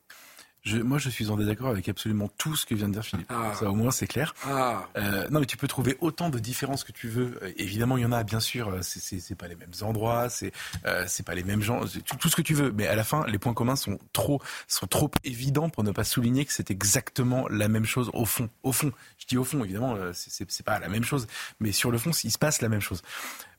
[0.66, 3.30] moi, je suis en désaccord avec absolument tout ce que vient de dire Philippe.
[3.30, 3.54] Ah.
[3.54, 4.34] Ça, au moins, c'est clair.
[4.46, 4.88] Ah.
[4.98, 7.38] Euh, non, mais tu peux trouver autant de différences que tu veux.
[7.42, 8.70] Euh, évidemment, il y en a, bien sûr.
[8.70, 10.54] Euh, c'est pas les mêmes endroits, c'est
[10.86, 12.72] euh, c'est pas les mêmes gens, tout, tout, ce que tu veux.
[12.72, 16.04] Mais à la fin, les points communs sont trop sont trop évidents pour ne pas
[16.04, 18.50] souligner que c'est exactement la même chose au fond.
[18.64, 21.28] Au fond, je dis au fond, évidemment, c'est pas la même chose,
[21.60, 23.02] mais sur le fond, il se passe la même chose.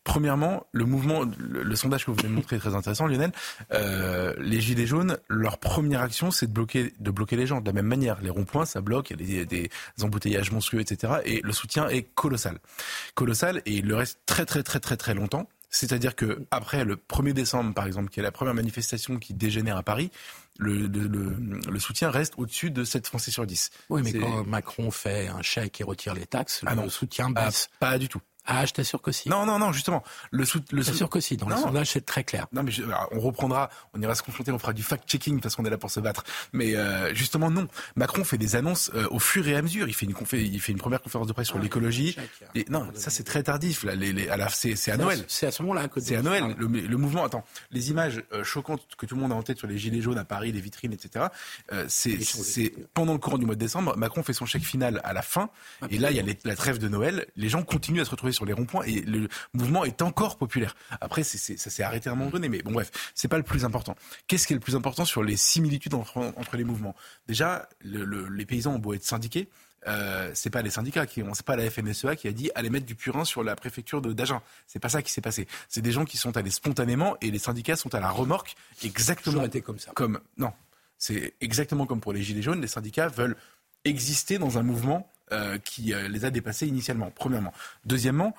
[0.04, 3.32] Premièrement, le mouvement, le, sondage que vous venez de montrer est très intéressant, Lionel.
[3.72, 7.66] Euh, les gilets jaunes, leur première action, c'est de bloquer, de bloquer les gens de
[7.66, 8.20] la même manière.
[8.20, 9.70] Les ronds-points, ça bloque, il y a des,
[10.02, 11.14] embouteillages monstrueux, etc.
[11.24, 12.58] Et le soutien est colossal,
[13.14, 15.48] colossal, et il le reste très très très très très longtemps.
[15.70, 19.76] C'est-à-dire que après le 1er décembre, par exemple, qui est la première manifestation qui dégénère
[19.76, 20.10] à Paris,
[20.58, 23.70] le, le, soutien reste au-dessus de 7 Français sur 10.
[23.88, 27.46] Oui, mais quand Macron fait un chèque et retire les taxes, ah le soutien ah,
[27.46, 27.70] baisse.
[27.80, 28.20] pas du tout.
[28.46, 29.28] Ah, je t'assure que si.
[29.28, 30.02] Non, non, non, justement.
[30.30, 31.36] Le sou, le t'assure que si.
[31.36, 32.46] Dans le sondage, c'est très clair.
[32.52, 32.72] Non, mais
[33.12, 35.90] on reprendra, on ira se confronter, on fera du fact-checking parce qu'on est là pour
[35.90, 36.24] se battre.
[36.52, 37.68] Mais euh, justement, non.
[37.96, 39.88] Macron fait des annonces euh, au fur et à mesure.
[39.88, 42.16] Il fait une, il fait une première conférence de presse sur ah, l'écologie.
[42.54, 43.84] Et non, ça c'est très tardif.
[43.84, 45.24] Là, les, les, à c'est, c'est à Noël.
[45.28, 46.00] C'est à ce moment-là que.
[46.00, 46.54] C'est à Noël.
[46.58, 47.24] Le, le, mouvement.
[47.24, 50.02] Attends, les images euh, choquantes que tout le monde a en tête sur les gilets
[50.02, 51.26] jaunes à Paris, les vitrines, etc.
[51.72, 53.96] Euh, c'est, c'est pendant le courant du mois de décembre.
[53.96, 55.48] Macron fait son chèque final à la fin.
[55.90, 57.26] et là, il y a la trêve de Noël.
[57.36, 60.76] Les gens continuent à se retrouver sur les ronds-points et le mouvement est encore populaire.
[61.00, 63.64] Après, ça s'est arrêté à un moment donné, mais bon, bref, c'est pas le plus
[63.64, 63.96] important.
[64.26, 66.94] Qu'est-ce qui est le plus important sur les similitudes entre, les mouvements?
[67.26, 69.48] Déjà, les paysans ont beau être syndiqués,
[69.86, 72.70] euh, c'est pas les syndicats qui ont, c'est pas la FNSEA qui a dit allez
[72.70, 74.40] mettre du purin sur la préfecture de d'Agen.
[74.66, 75.46] C'est pas ça qui s'est passé.
[75.68, 79.44] C'est des gens qui sont allés spontanément et les syndicats sont à la remorque exactement
[79.44, 79.92] été comme ça.
[79.94, 80.52] Comme non,
[80.98, 82.60] c'est exactement comme pour les gilets jaunes.
[82.60, 83.36] Les syndicats veulent
[83.84, 87.10] exister dans un mouvement euh, qui euh, les a dépassés initialement.
[87.10, 87.52] Premièrement.
[87.84, 88.34] Deuxièmement,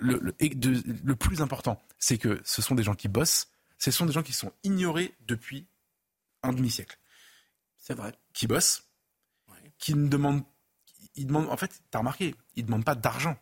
[0.00, 3.48] le, plus important, c'est que ce sont des gens qui bossent,
[3.78, 5.66] ce sont des gens qui sont ignorés depuis
[6.42, 6.98] un demi-siècle.
[7.76, 8.12] C'est vrai.
[8.32, 8.84] Qui bossent,
[9.78, 10.42] qui ne demandent,
[11.14, 13.36] ils demandent, en fait, t'as remarqué, ils ne demandent pas d'argent.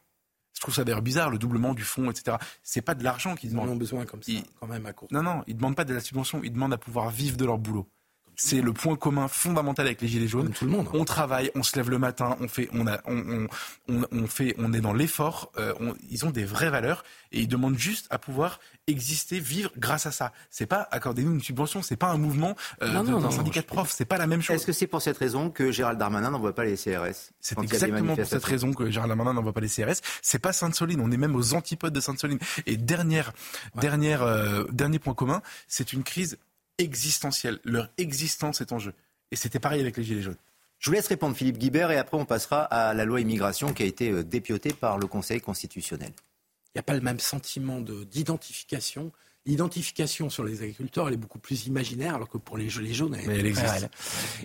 [0.52, 2.36] Je trouve ça d'ailleurs bizarre, le doublement du fonds, etc.
[2.62, 3.68] C'est pas de l'argent qu'ils demandent.
[3.68, 5.08] Ils ont besoin comme ça, quand même à court.
[5.10, 7.44] Non, non, ils ne demandent pas de la subvention, ils demandent à pouvoir vivre de
[7.44, 7.88] leur boulot.
[8.36, 10.50] C'est le point commun fondamental avec les gilets jaunes.
[10.50, 10.88] tout le monde.
[10.92, 13.46] On travaille, on se lève le matin, on fait, on a, on,
[13.88, 15.50] on, on fait, on est dans l'effort.
[15.56, 15.74] Euh,
[16.10, 20.12] ils ont des vraies valeurs et ils demandent juste à pouvoir exister, vivre grâce à
[20.12, 20.32] ça.
[20.50, 24.04] C'est pas accordez-nous une subvention, c'est pas un mouvement euh, d'un syndicat de profs, c'est
[24.04, 24.56] pas la même chose.
[24.56, 28.16] Est-ce que c'est pour cette raison que Gérald Darmanin n'envoie pas les CRS C'est exactement
[28.16, 30.00] pour cette raison que Gérald Darmanin n'envoie pas les CRS.
[30.22, 32.38] C'est pas Sainte-Soline, on est même aux antipodes de Sainte-Soline.
[32.66, 33.32] Et dernière,
[33.80, 36.38] dernière, euh, dernier point commun, c'est une crise
[36.78, 37.60] existentielle.
[37.64, 38.92] Leur existence est en jeu.
[39.30, 40.36] Et c'était pareil avec les Gilets jaunes.
[40.78, 43.82] Je vous laisse répondre Philippe Guibert et après on passera à la loi immigration qui
[43.82, 46.12] a été euh, dépiotée par le Conseil constitutionnel.
[46.68, 49.10] Il n'y a pas le même sentiment d'identification.
[49.46, 53.14] L'identification sur les agriculteurs, elle est beaucoup plus imaginaire, alors que pour les Gilets jaunes,
[53.14, 53.88] elle, existe.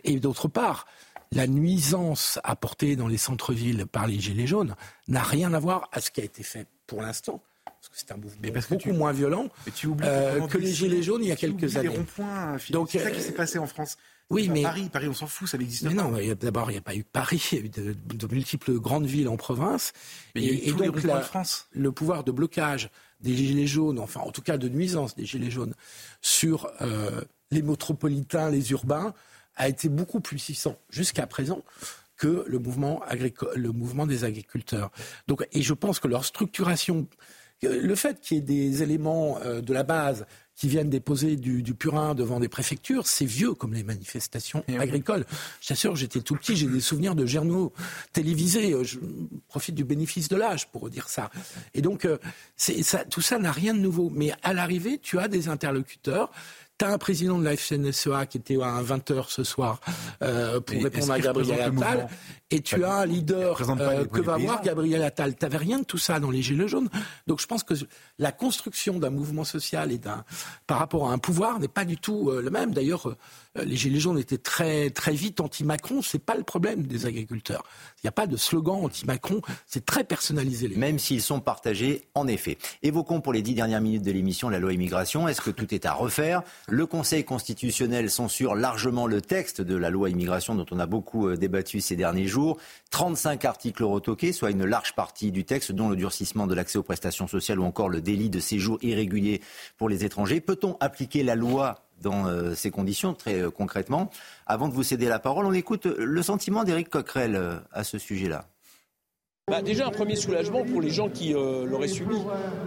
[0.06, 0.86] Et d'autre part,
[1.34, 4.76] la nuisance apportée dans les centres-villes par les Gilets jaunes
[5.08, 7.44] n'a rien à voir à ce qui a été fait pour l'instant
[7.92, 9.50] que c'est un mouvement beaucoup moins violent
[10.04, 11.90] euh, que les Gilets jaunes il y a quelques années.
[11.90, 13.98] Les ronds-points, c'est ça qui s'est passé en France.
[14.30, 15.94] Oui, mais Paris, Paris, on s'en fout, ça n'existe pas.
[15.94, 19.06] Non, d'abord, il n'y a pas eu Paris, il y a eu de, multiples grandes
[19.06, 19.92] villes en province.
[20.36, 21.68] et, donc, France.
[21.72, 25.52] le pouvoir de blocage des gilets jaunes, enfin, en tout cas de nuisance des gilets
[25.52, 25.74] jaunes
[26.22, 29.14] sur euh, les métropolitains, les urbains,
[29.58, 31.62] a été beaucoup plus puissant jusqu'à présent
[32.18, 33.02] que le mouvement,
[33.56, 34.92] le mouvement des agriculteurs.
[35.28, 37.08] Donc, et je pense que leur structuration
[37.62, 41.74] le fait qu'il y ait des éléments euh, de la base qui viennent déposer du,
[41.74, 45.26] purin devant des préfectures, c'est vieux comme les manifestations eh agricoles.
[45.60, 47.74] Je t'assure, j'étais tout petit, j'ai des souvenirs de journaux
[48.14, 48.76] télévisés.
[48.84, 49.00] Je
[49.48, 51.32] profite du bénéfice de l'âge pour dire ça.
[51.74, 52.08] Et donc,
[52.58, 54.12] ça, tout ça n'a rien de nouveau.
[54.14, 56.32] Mais à l'arrivée, tu as des interlocuteurs
[56.82, 59.80] tu un président de la FNSEA qui était à 20h ce soir
[60.24, 62.08] euh, pour répondre à Gabriel Attal.
[62.50, 65.36] Et tu as un leader euh, que va voir Gabriel Attal.
[65.36, 66.90] Tu n'avais rien de tout ça dans les Gilets jaunes.
[67.28, 67.76] Donc je pense que
[68.18, 70.24] la construction d'un mouvement social et d'un
[70.66, 72.74] par rapport à un pouvoir n'est pas du tout euh, le même.
[72.74, 73.16] D'ailleurs,
[73.56, 76.02] les Gilets jaunes étaient très, très vite anti-Macron.
[76.02, 77.64] Ce n'est pas le problème des agriculteurs.
[77.98, 79.42] Il n'y a pas de slogan anti-Macron.
[79.68, 80.70] C'est très personnalisé.
[80.70, 82.58] Même s'ils sont partagés, en effet.
[82.82, 85.28] Évoquons pour les dix dernières minutes de l'émission la loi immigration.
[85.28, 86.44] Est-ce que tout est à refaire?
[86.68, 91.28] Le Conseil constitutionnel censure largement le texte de la loi immigration dont on a beaucoup
[91.28, 92.58] euh, débattu ces derniers jours.
[92.92, 96.84] 35 articles retoqués, soit une large partie du texte, dont le durcissement de l'accès aux
[96.84, 99.42] prestations sociales ou encore le délit de séjour irrégulier
[99.78, 100.40] pour les étrangers.
[100.40, 104.10] Peut-on appliquer la loi dans euh, ces conditions, très euh, concrètement.
[104.48, 107.98] Avant de vous céder la parole, on écoute le sentiment d'Éric Coquerel euh, à ce
[107.98, 108.46] sujet-là.
[109.50, 112.16] Bah déjà un premier soulagement pour les gens qui l'auraient subi,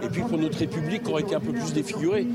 [0.03, 2.27] et puis pour notre République qui aurait été un peu plus défigurée.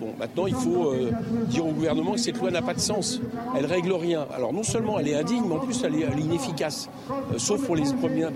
[0.00, 1.10] Bon, maintenant, il faut euh,
[1.48, 3.20] dire au gouvernement que cette loi n'a pas de sens.
[3.56, 4.26] Elle règle rien.
[4.32, 6.88] Alors, non seulement elle est indigne, mais en plus, elle est, inefficace.
[7.10, 7.84] Euh, sauf pour les,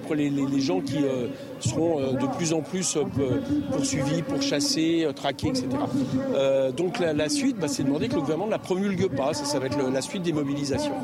[0.06, 1.28] pour les, gens qui euh,
[1.60, 2.98] seront de plus en plus
[3.70, 5.68] poursuivis, pourchassés, traqués, etc.
[6.76, 9.32] donc, la, suite, bah, c'est demander que le gouvernement ne la promulgue pas.
[9.34, 10.94] Ça, ça va être la suite des mobilisations.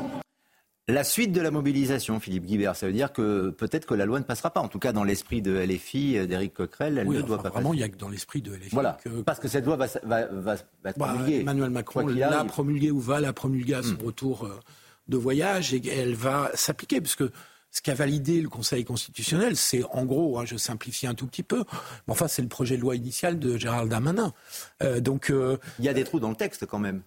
[0.89, 4.17] La suite de la mobilisation, Philippe Guibert, ça veut dire que peut-être que la loi
[4.17, 4.59] ne passera pas.
[4.59, 7.75] En tout cas, dans l'esprit de LFI, euh, d'Éric Coquerel, elle ne doit pas vraiment,
[7.75, 8.69] il n'y a que dans l'esprit de LFI.
[8.71, 12.99] Voilà, parce que cette loi va, va, va, va bah, Emmanuel Macron l'a promulguée ou
[12.99, 14.05] va la promulguer à son hmm.
[14.05, 14.59] retour euh,
[15.07, 17.23] de voyage et elle va s'appliquer, puisque
[17.69, 21.43] ce qu'a validé le Conseil constitutionnel, c'est en gros, hein, je simplifie un tout petit
[21.43, 21.65] peu,
[22.07, 24.33] mais enfin c'est le projet de loi initial de Gérald Darmanin.
[24.81, 25.31] Euh, donc
[25.77, 27.03] il y a des trous dans le texte quand même.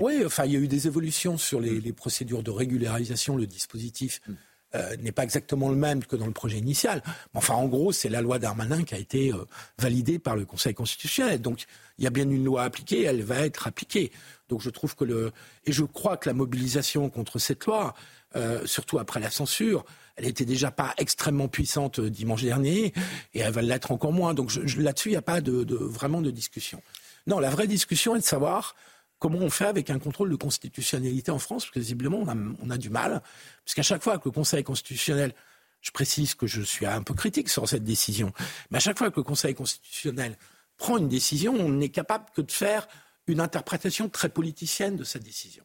[0.00, 3.36] Oui, enfin, il y a eu des évolutions sur les, procédures de régularisation.
[3.36, 4.32] Le dispositif mm.
[4.74, 7.02] euh, n'est pas exactement le même que dans le projet initial.
[7.06, 9.44] Mais enfin, en gros, c'est la loi Darmanin qui a été euh,
[9.78, 11.40] validée par le Conseil constitutionnel.
[11.40, 11.66] Donc,
[11.98, 14.12] il y a bien une loi appliquée, elle va être appliquée.
[14.48, 15.32] Donc, je trouve que le.
[15.64, 17.94] Et je crois que la mobilisation contre cette loi,
[18.36, 19.84] euh, surtout après la censure,
[20.16, 22.92] elle n'était déjà pas extrêmement puissante dimanche dernier,
[23.34, 24.34] et elle va l'être encore moins.
[24.34, 26.82] Donc, là-dessus, il n'y a pas de, vraiment de discussion.
[27.26, 28.74] Non, la vraie discussion est de savoir
[29.22, 32.34] comment on fait avec un contrôle de constitutionnalité en France, parce que visiblement on a,
[32.60, 33.22] on a du mal,
[33.64, 35.32] puisqu'à chaque fois que le Conseil constitutionnel,
[35.80, 38.32] je précise que je suis un peu critique sur cette décision,
[38.70, 40.36] mais à chaque fois que le Conseil constitutionnel
[40.76, 42.88] prend une décision, on n'est capable que de faire
[43.28, 45.62] une interprétation très politicienne de cette décision.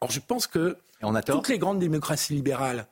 [0.00, 0.76] Or, je pense que
[1.24, 2.88] toutes les grandes démocraties libérales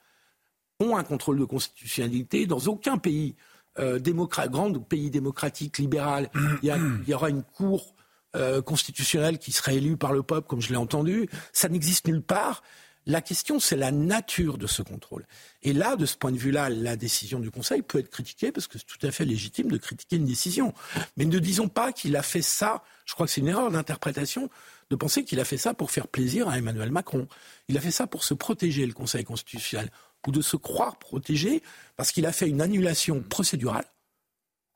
[0.78, 2.46] ont un contrôle de constitutionnalité.
[2.46, 3.34] Dans aucun pays,
[3.80, 6.30] euh, grand pays démocratique libéral,
[6.62, 7.96] il y, y, aura une cour
[8.36, 11.28] euh, constitutionnel qui serait élu par le peuple, comme je l'ai entendu.
[11.52, 12.62] Ça n'existe nulle part.
[13.06, 15.26] La question, c'est la nature de ce contrôle.
[15.62, 18.66] Et là, de ce point de vue-là, la décision du Conseil peut être critiquée parce
[18.66, 20.74] que c'est tout à fait légitime de critiquer une décision.
[21.16, 22.82] Mais ne disons pas qu'il a fait ça.
[23.06, 24.50] Je crois que c'est une erreur d'interprétation
[24.90, 27.26] de penser qu'il a fait ça pour faire plaisir à Emmanuel Macron.
[27.68, 29.90] Il a fait ça pour se protéger, le Conseil constitutionnel,
[30.26, 31.62] ou de se croire protégé
[31.96, 33.86] parce qu'il a fait une annulation procédurale,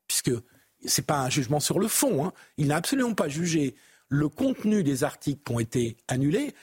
[0.07, 0.31] puisque
[0.85, 2.25] c'est pas un jugement sur le fond.
[2.25, 2.33] Hein.
[2.57, 3.75] Il n'a absolument pas jugé
[4.09, 6.53] le contenu des articles qui ont été annulés,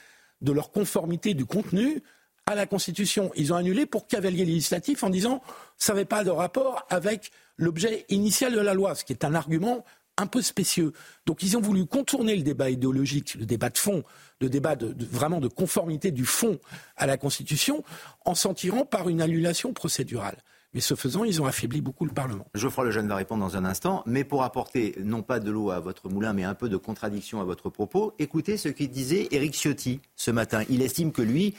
[0.41, 2.01] de leur conformité du contenu
[2.45, 3.31] à la Constitution.
[3.35, 5.41] Ils ont annulé pour cavalier législatif en disant
[5.77, 9.35] ça n'avait pas de rapport avec l'objet initial de la loi, ce qui est un
[9.35, 9.85] argument
[10.17, 10.93] un peu spécieux.
[11.25, 14.03] Donc ils ont voulu contourner le débat idéologique, le débat de fond,
[14.39, 16.59] le débat vraiment de conformité du fond
[16.97, 17.83] à la Constitution,
[18.25, 20.37] en s'en tirant par une annulation procédurale.
[20.73, 22.45] Mais ce faisant, ils ont affaibli beaucoup le Parlement.
[22.55, 25.81] Geoffroy Lejeune va répondre dans un instant, mais pour apporter non pas de l'eau à
[25.81, 29.53] votre moulin, mais un peu de contradiction à votre propos, écoutez ce qu'il disait Éric
[29.53, 30.63] Ciotti ce matin.
[30.69, 31.55] Il estime que lui,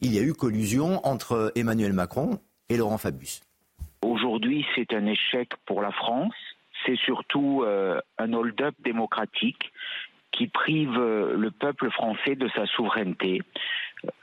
[0.00, 3.42] il y a eu collusion entre Emmanuel Macron et Laurent Fabius.
[4.02, 6.34] Aujourd'hui, c'est un échec pour la France.
[6.84, 9.72] C'est surtout euh, un hold-up démocratique
[10.32, 13.42] qui prive euh, le peuple français de sa souveraineté.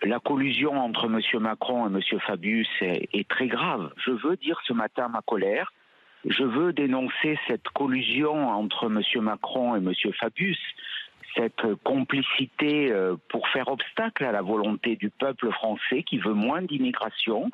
[0.03, 1.19] La collusion entre M.
[1.41, 2.19] Macron et M.
[2.21, 3.91] Fabius est, très grave.
[3.97, 5.73] Je veux dire ce matin ma colère.
[6.25, 9.01] Je veux dénoncer cette collusion entre M.
[9.21, 9.93] Macron et M.
[10.19, 10.59] Fabius,
[11.35, 16.61] cette complicité euh, pour faire obstacle à la volonté du peuple français qui veut moins
[16.61, 17.51] d'immigration.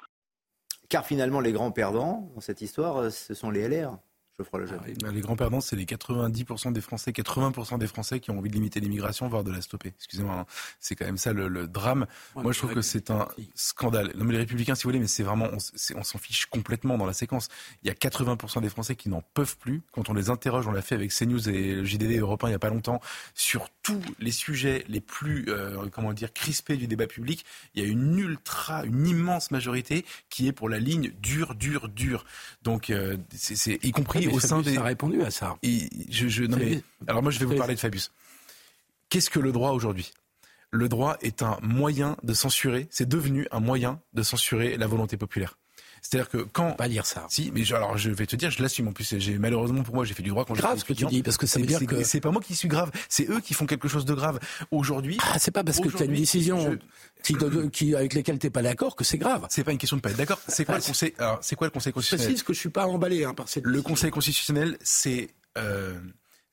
[0.89, 3.97] Car finalement, les grands perdants dans cette histoire, euh, ce sont les LR.
[4.53, 8.37] Ah bah, les grands perdants, c'est les 90% des Français, 80% des Français qui ont
[8.37, 9.93] envie de limiter l'immigration, voire de la stopper.
[9.97, 10.45] Excusez-moi, hein.
[10.79, 12.05] c'est quand même ça le, drame.
[12.35, 14.11] Moi, je trouve que c'est un scandale.
[14.15, 17.05] Non, mais les Républicains, si vous voulez, mais c'est vraiment, on, s'en fiche complètement dans
[17.05, 17.49] la séquence.
[17.83, 19.81] Il y a 80% des Français qui n'en peuvent plus.
[19.91, 22.55] Quand on les interroge, on l'a fait avec CNews et le JDD européen il n'y
[22.55, 23.01] a pas longtemps,
[23.33, 27.45] sur tous les sujets les plus, euh, comment dire, crispés du débat public,
[27.75, 31.89] il y a une ultra, une immense majorité qui est pour la ligne dure, dure,
[31.89, 32.25] dure.
[32.63, 34.77] Donc, euh, c'est y compris au sein des.
[34.77, 35.57] a répondu à ça.
[36.09, 36.43] je,
[37.07, 38.11] alors moi, je vais vous parler de Fabius.
[39.09, 40.13] Qu'est-ce que le droit aujourd'hui?
[40.71, 42.87] Le droit est un moyen de censurer.
[42.91, 45.57] C'est devenu un moyen de censurer la volonté populaire.
[46.01, 47.25] C'est-à-dire que quand pas dire ça.
[47.29, 48.87] Si, mais alors je vais te dire, je l'assume.
[48.87, 51.05] En plus, j'ai malheureusement pour moi, j'ai fait du droit quand grave ce que tu
[51.05, 53.39] dis parce que ça veut dire que c'est pas moi qui suis grave, c'est eux
[53.39, 54.39] qui font quelque chose de grave
[54.71, 55.17] aujourd'hui.
[55.21, 56.77] Ah, c'est pas parce que tu as une décision
[57.71, 59.45] qui, avec laquelle t'es pas d'accord que c'est grave.
[59.49, 60.39] C'est pas une question de pas être d'accord.
[60.47, 62.69] C'est quoi le conseil Alors, c'est quoi le Conseil constitutionnel Je précise que je suis
[62.69, 63.65] pas emballé hein, par cette.
[63.65, 65.99] Le Conseil constitutionnel, c'est euh,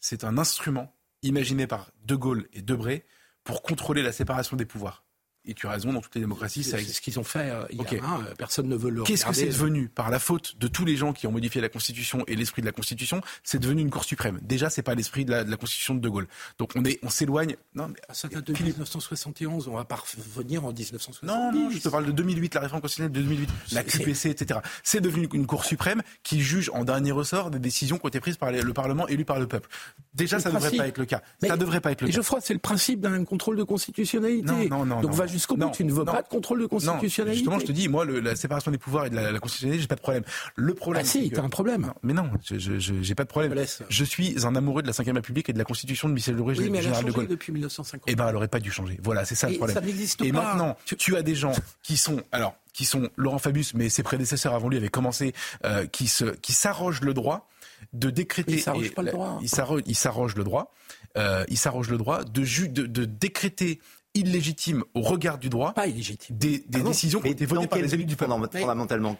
[0.00, 3.04] c'est un instrument imaginé par De Gaulle et Debré
[3.44, 5.04] pour contrôler la séparation des pouvoirs
[5.48, 7.50] et tu as raison, dans toutes les démocraties, c'est ce qu'ils ont fait.
[7.50, 10.68] Euh, il euh, personne ne veut le Qu'est-ce que c'est devenu par la faute de
[10.68, 13.82] tous les gens qui ont modifié la Constitution et l'esprit de la Constitution C'est devenu
[13.82, 14.38] une Cour suprême.
[14.42, 16.28] Déjà, c'est pas l'esprit de la, Constitution de De Gaulle.
[16.58, 17.56] Donc on est, on s'éloigne.
[17.74, 19.68] Non, mais ça date de 1971.
[19.68, 21.26] On va pas revenir en 1970.
[21.26, 24.60] Non, non, je te parle de 2008, la réforme constitutionnelle de 2008, la QPC, etc.
[24.82, 28.20] C'est devenu une Cour suprême qui juge en dernier ressort des décisions qui ont été
[28.20, 29.70] prises par le Parlement élu par le peuple.
[30.14, 31.22] Déjà, ça ne devrait pas être le cas.
[31.42, 32.12] ça devrait pas être le cas.
[32.12, 34.68] Je crois c'est le principe d'un contrôle de constitutionnalité.
[34.68, 35.00] Non, non, non.
[35.00, 35.70] Donc va jusqu'au bout.
[35.72, 37.38] Tu ne veux pas de contrôle de constitutionnalité.
[37.38, 39.88] justement, je te dis, moi, la séparation des pouvoirs et de la, la constitutionnalité, j'ai
[39.88, 40.24] pas de problème.
[40.56, 41.02] Le problème.
[41.04, 41.92] Ah si, t'as un problème.
[42.02, 43.54] mais non, je, j'ai pas de problème.
[43.88, 46.54] Je, suis un amoureux de la Ve République et de la Constitution de Michel Debré,
[46.58, 47.26] oui, mais général de Gaulle.
[47.26, 48.04] depuis 1950.
[48.06, 48.98] Eh ben, elle aurait pas dû changer.
[49.02, 49.74] Voilà, c'est ça le problème.
[49.74, 50.24] Ça n'existe pas.
[50.24, 54.02] Et maintenant, tu, as des gens qui sont, alors, qui sont Laurent Fabius, mais ses
[54.02, 55.32] prédécesseurs avant lui avaient commencé,
[55.64, 57.48] euh, qui se, qui s'arrogent le droit
[57.92, 58.54] de décréter.
[58.54, 59.38] Il s'arroge pas le droit.
[59.40, 60.72] Il s'arroge le droit.
[61.16, 63.80] Euh, le droit de, de, de décréter
[64.18, 66.36] illégitime au regard du droit pas illégitime.
[66.36, 68.32] des, des ah décisions qui ont été votées par les élus du peuple.
[68.52, 69.16] Fondamentalement,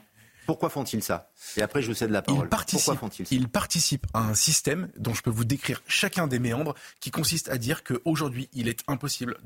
[0.49, 1.31] pourquoi font-ils ça?
[1.59, 2.47] Et après, je vous cède la parole.
[2.47, 3.35] Ils participent, Pourquoi font-ils ça?
[3.35, 7.51] Ils participent à un système dont je peux vous décrire chacun des méandres, qui consiste
[7.51, 9.37] à dire qu'aujourd'hui, il est impossible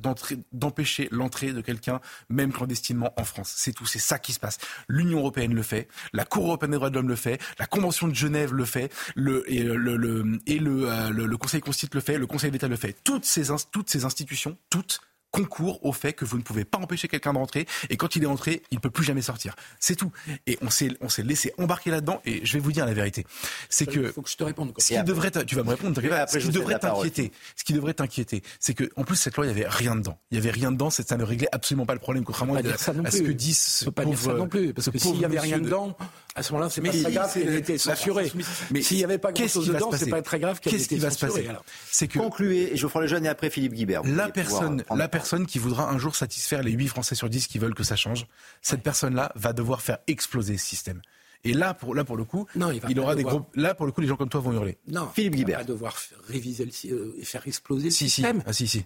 [0.53, 3.53] d'empêcher l'entrée de quelqu'un, même clandestinement, en France.
[3.57, 4.59] C'est tout, c'est ça qui se passe.
[4.87, 8.07] L'Union européenne le fait, la Cour européenne des droits de l'homme le fait, la Convention
[8.07, 12.13] de Genève le fait, le, et, le, le, et le, euh, le, Conseil constitutionnel le
[12.13, 12.97] fait, le Conseil d'État le fait.
[13.03, 15.01] Toutes ces, toutes ces institutions, toutes,
[15.33, 18.27] concourt au fait que vous ne pouvez pas empêcher quelqu'un d'entrer et quand il est
[18.27, 19.57] entré, il ne peut plus jamais sortir.
[19.81, 20.13] C'est tout.
[20.47, 23.27] Et on s'est on s'est laissé embarquer là-dedans et je vais vous dire la vérité.
[23.69, 24.73] C'est que faut que je te réponde.
[24.79, 26.01] Ce qui devrait tu vas me répondre.
[26.29, 29.49] ce qui devrait t'inquiéter, ce qui devrait t'inquiéter, c'est que en plus cette loi il
[29.49, 30.19] y avait rien dedans.
[30.31, 32.63] Il y avait rien dedans, ça ne réglait absolument pas le problème contrairement à,
[33.11, 35.59] ce que disent ce pas dire ça non plus parce que s'il y avait rien
[35.59, 35.97] dedans,
[36.35, 38.33] à ce moment-là, c'est pas très grave qu'elle ait été censurée.
[38.71, 41.49] Mais s'il n'y avait pas grand-chose dedans, c'est pas très grave qu'elle ait été censurée.
[41.91, 44.03] C'est que concluez, Geoffroy Lejeune et après Philippe Guibert.
[44.05, 47.59] La personne, la personne qui voudra un jour satisfaire les 8 Français sur 10 qui
[47.59, 48.27] veulent que ça change,
[48.61, 51.03] cette personne-là va devoir faire exploser ce système.
[51.45, 53.49] Et là, pour, là, pour le coup, non, il, aura des groupes.
[53.55, 54.79] Là, pour le coup, les gens comme toi vont hurler.
[54.87, 55.61] Non, Philippe Guibert.
[55.61, 55.97] Il va devoir
[56.29, 58.39] réviser le, euh, et faire exploser le système.
[58.39, 58.45] Si.
[58.47, 58.85] Ah, si, si.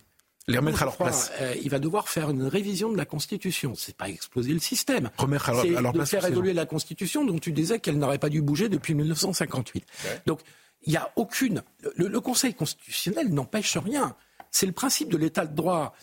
[0.48, 1.32] Les remettre à leur place.
[1.40, 3.74] Euh, il va devoir faire une révision de la Constitution.
[3.74, 5.10] C'est pas exploser le système.
[5.18, 8.18] Remettre à leur, à leur de faire évoluer la Constitution dont tu disais qu'elle n'aurait
[8.18, 9.84] pas dû bouger depuis 1958.
[10.24, 10.40] Donc,
[10.84, 11.62] il n'y a aucune.
[11.96, 14.14] le Conseil constitutionnel n'empêche rien.
[14.52, 15.94] C'est le principe de l'état de droit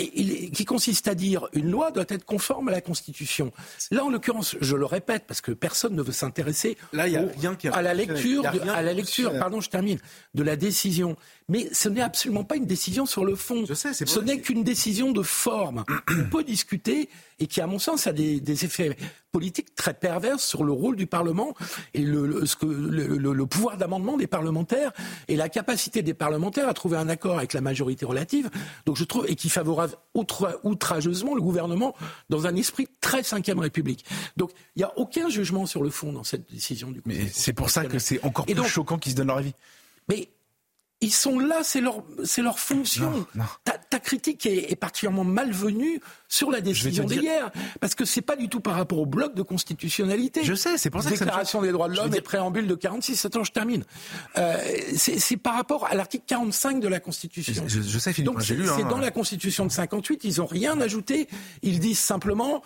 [0.00, 3.52] qui consiste à dire une loi doit être conforme à la Constitution.
[3.90, 8.46] Là, en l'occurrence, je le répète parce que personne ne veut s'intéresser à la lecture,
[8.46, 9.98] à la lecture, pardon, je termine,
[10.34, 11.16] de la décision.
[11.50, 13.66] Mais ce n'est absolument pas une décision sur le fond.
[13.66, 15.84] ce n'est qu'une décision de forme.
[16.08, 18.96] On peut discuter et qui, à mon sens, a des, effets
[19.30, 21.54] politiques très pervers sur le rôle du Parlement
[21.92, 24.92] et le, ce que, le, pouvoir d'amendement des parlementaires
[25.28, 28.48] et la capacité des parlementaires à trouver un accord avec la majorité relative.
[28.86, 31.94] Donc je trouve et qui favorise outrageusement le gouvernement
[32.30, 34.06] dans un esprit très cinquième République.
[34.38, 37.02] Donc il n'y a aucun jugement sur le fond dans cette décision du.
[37.04, 39.52] Mais c'est pour ça que c'est encore plus choquant qu'ils se donnent leur avis.
[40.08, 40.28] Mais
[41.00, 43.26] ils sont là, c'est leur, c'est leur fonction.
[43.64, 48.60] Ta, critique est, particulièrement malvenue sur la décision d'hier, parce que c'est pas du tout
[48.60, 50.42] par rapport au bloc de constitutionnalité.
[50.44, 53.24] Je sais, c'est pour ça Déclaration des droits de l'homme et préambule de 46.
[53.24, 53.84] Attends, je termine.
[54.36, 54.56] Euh,
[54.96, 57.64] c'est, par rapport à l'article 45 de la Constitution.
[57.66, 58.88] Je, sais, Philippe, Donc c'est, hein.
[58.88, 60.24] dans la Constitution de 58.
[60.24, 61.28] Ils ont rien ajouté.
[61.62, 62.62] Ils disent simplement.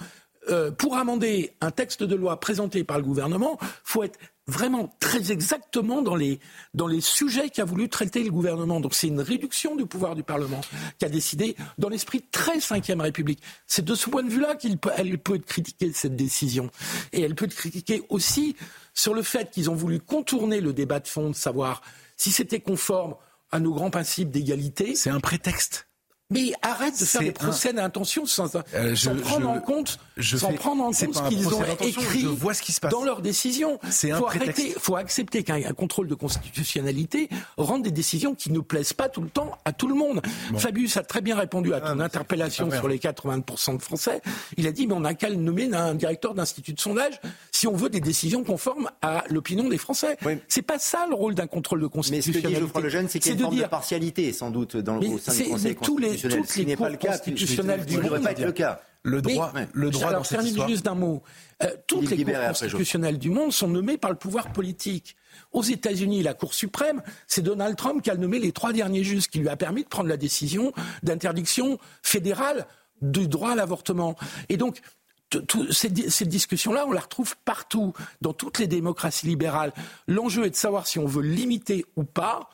[0.51, 4.19] Euh, pour amender un texte de loi présenté par le gouvernement, faut être
[4.49, 6.41] vraiment très exactement dans les,
[6.75, 8.81] dans les sujets qu'a voulu traiter le gouvernement.
[8.81, 10.63] Donc c'est une réduction du pouvoir du Parlement
[10.99, 13.43] qui a décidé dans l'esprit très cinquième République.
[13.67, 14.91] C'est de ce point de vue-là qu'elle peut,
[15.23, 16.71] peut être critiquée, cette décision.
[17.13, 18.57] Et elle peut être critiquée aussi
[18.95, 21.83] sur le fait qu'ils ont voulu contourner le débat de fond, de savoir
[22.17, 23.15] si c'était conforme
[23.51, 24.95] à nos grands principes d'égalité.
[24.95, 25.88] C'est un prétexte.
[26.31, 30.83] Mais arrête de faire des procès d'intention sans, euh, sans, prendre en compte, sans prendre
[30.83, 32.93] en compte ce qu'ils ont écrit vois ce qui se passe.
[32.93, 33.81] dans leurs décisions.
[34.03, 34.15] Il
[34.79, 39.31] faut, accepter qu'un contrôle de constitutionnalité rende des décisions qui ne plaisent pas tout le
[39.31, 40.21] temps à tout le monde.
[40.59, 44.21] Fabius a très bien répondu à ton ah, interpellation sur les 80% de Français.
[44.59, 47.21] Il a dit mais on n'a qu'à le nommer un directeur d'institut de sondage
[47.59, 50.17] si on veut des décisions conformes à l'opinion des Français.
[50.25, 50.39] Oui.
[50.47, 52.39] C'est pas ça le rôle d'un contrôle de constitutionnalité.
[52.39, 54.51] Mais ce que dit Geoffroy Lejeune, c'est qu'il y a une forme de partialité sans
[54.53, 58.23] doute dans le, au sein du Conseil constitutionnel toutes les cours constitutionnelles du monde.
[58.23, 58.81] pas être le cas.
[59.03, 61.23] Le droit, le droit alors, dans juste d'un mot.
[61.63, 65.17] Euh, toutes les cours constitutionnelles du monde sont nommées par le pouvoir politique.
[65.53, 69.29] Aux États-Unis, la Cour suprême, c'est Donald Trump qui a nommé les trois derniers juges,
[69.29, 72.67] qui lui a permis de prendre la décision d'interdiction fédérale
[73.03, 74.17] du droit à l'avortement.
[74.49, 74.81] Et donc,
[75.71, 79.73] cette, discussion-là, on la retrouve partout, dans toutes les démocraties libérales.
[80.07, 82.49] L'enjeu est de savoir si on veut limiter ou pas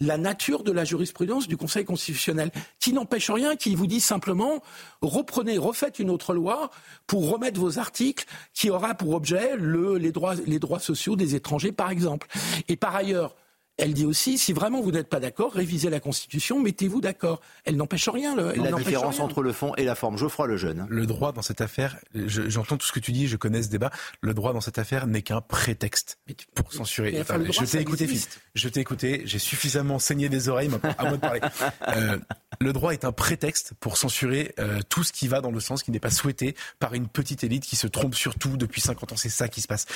[0.00, 2.50] la nature de la jurisprudence du Conseil constitutionnel,
[2.80, 4.62] qui n'empêche rien, qui vous dit simplement
[5.02, 6.70] reprenez, refaites une autre loi
[7.06, 10.12] pour remettre vos articles qui aura pour objet les
[10.58, 12.26] droits sociaux des étrangers, par exemple.
[12.68, 13.34] Et par ailleurs,
[13.76, 17.40] elle dit aussi, si vraiment vous n'êtes pas d'accord, révisez la Constitution, mettez-vous d'accord.
[17.64, 18.36] Elle n'empêche rien.
[18.36, 20.16] Le, la différence entre le fond et la forme.
[20.16, 20.86] Geoffroy le jeune.
[20.88, 23.90] Le droit dans cette affaire, j'entends tout ce que tu dis, je connais ce débat.
[24.20, 26.18] Le droit dans cette affaire n'est qu'un prétexte
[26.54, 27.24] pour censurer.
[27.50, 28.28] je t'ai écouté, fils.
[28.54, 29.22] Je t'ai écouté.
[29.24, 30.70] J'ai suffisamment saigné des oreilles.
[30.98, 31.40] À moi de parler.
[31.88, 32.18] Euh,
[32.60, 35.82] le droit est un prétexte pour censurer euh, tout ce qui va dans le sens
[35.82, 39.12] qui n'est pas souhaité par une petite élite qui se trompe sur tout depuis 50
[39.12, 39.16] ans.
[39.16, 39.86] C'est ça qui se passe.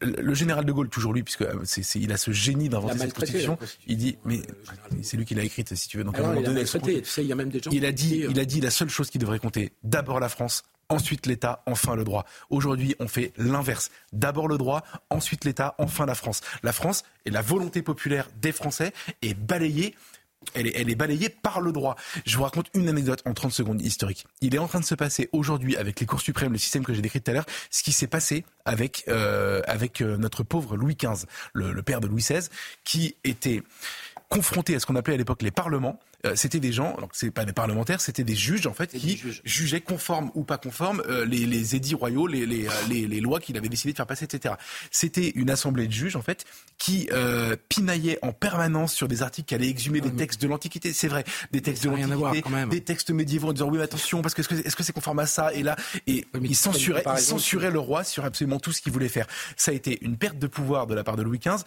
[0.00, 3.58] Le, général de Gaulle, toujours lui, puisque euh, il a ce génie d'inventer cette constitution,
[3.86, 4.40] il dit, mais
[5.02, 6.04] c'est lui qui l'a écrite, si tu veux.
[6.04, 8.38] Donc, à un moment donné, il, y a même des gens il a dit, il
[8.38, 12.04] a dit la seule chose qui devrait compter, d'abord la France, ensuite l'État, enfin le
[12.04, 12.24] droit.
[12.50, 13.90] Aujourd'hui, on fait l'inverse.
[14.12, 16.40] D'abord le droit, ensuite l'État, enfin la France.
[16.62, 18.92] La France et la volonté populaire des Français
[19.22, 19.94] est balayée
[20.54, 21.96] elle est, balayée par le droit.
[22.26, 24.26] Je vous raconte une anecdote en 30 secondes historique.
[24.40, 26.94] Il est en train de se passer aujourd'hui avec les cours suprêmes, le système que
[26.94, 29.62] j'ai décrit tout à l'heure, ce qui s'est passé avec, euh,
[30.00, 32.48] euh, notre pauvre Louis XV, le père de Louis XVI,
[32.84, 33.62] qui était
[34.34, 37.30] confronté à ce qu'on appelait à l'époque les parlements, euh, c'était des gens, alors c'est
[37.30, 41.24] pas des parlementaires, c'était des juges en fait qui jugeaient conformes ou pas conformes euh,
[41.24, 44.24] les, les, édits royaux, les, les, euh, les, lois qu'il avait décidé de faire passer,
[44.24, 44.54] etc.
[44.90, 46.44] C'était une assemblée de juges en fait
[46.78, 50.92] qui euh, pinaillait en permanence sur des articles qui allaient exhumer des textes de l'Antiquité.
[50.92, 54.34] C'est vrai, des textes de l'Antiquité, des textes médiévaux en disant oui mais attention parce
[54.34, 55.52] que est-ce que c'est conforme à ça?
[55.52, 55.76] Et là
[56.06, 59.26] et il censurait, il censurait le roi sur absolument tout ce qu'il voulait faire.
[59.56, 61.64] Ça a été une perte de pouvoir de la part de Louis XV.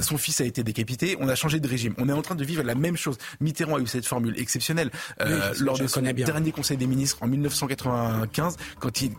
[0.00, 1.16] Son fils a été décapité.
[1.20, 1.94] On a changé de régime.
[1.98, 3.16] On est en train de vivre la même chose.
[3.40, 4.90] Mitterrand a eu cette formule exceptionnelle
[5.20, 9.12] euh, lors de son dernier Conseil des ministres en 1995, quand il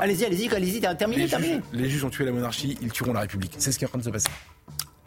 [0.00, 1.54] Allez-y, allez-y, allez-y, terminez, les terminez.
[1.54, 3.54] Juges, les juges ont tué la monarchie, ils tueront la République.
[3.58, 4.28] C'est ce qui est en train de se passer.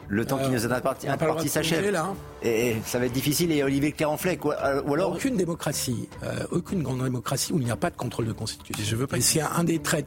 [0.08, 1.94] Le temps qui nous est imparti, imparti s'achève.
[1.94, 2.14] Hein.
[2.42, 3.50] Et, ça va être difficile.
[3.52, 7.70] Et Olivier Clérenflet, euh, ou alors aucune démocratie, euh, aucune grande démocratie où il n'y
[7.70, 8.84] a pas de contrôle de constitution.
[8.84, 9.18] Je veux pas.
[9.20, 10.06] C'est un des traits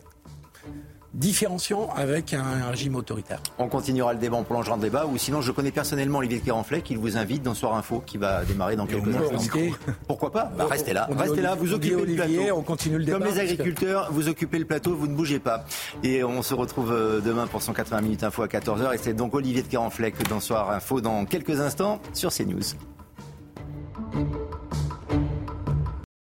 [1.16, 3.41] différenciant avec un, régime autoritaire.
[3.57, 6.82] On continuera le débat, on prolongera le débat, ou sinon je connais personnellement Olivier Kéranflet
[6.82, 9.59] qui vous invite dans Soir Info qui va démarrer dans quelques instants.
[10.07, 12.57] Pourquoi pas bah, Restez là, restez là, vous occupez le plateau.
[12.57, 13.20] On continue le débat.
[13.20, 15.66] Comme les agriculteurs, vous occupez le plateau, vous ne bougez pas.
[16.03, 19.34] Et on se retrouve euh, demain pour 180 minutes info à 14h et c'est donc
[19.34, 22.76] Olivier de Kéranflet dans Soir Info dans quelques instants sur CNews.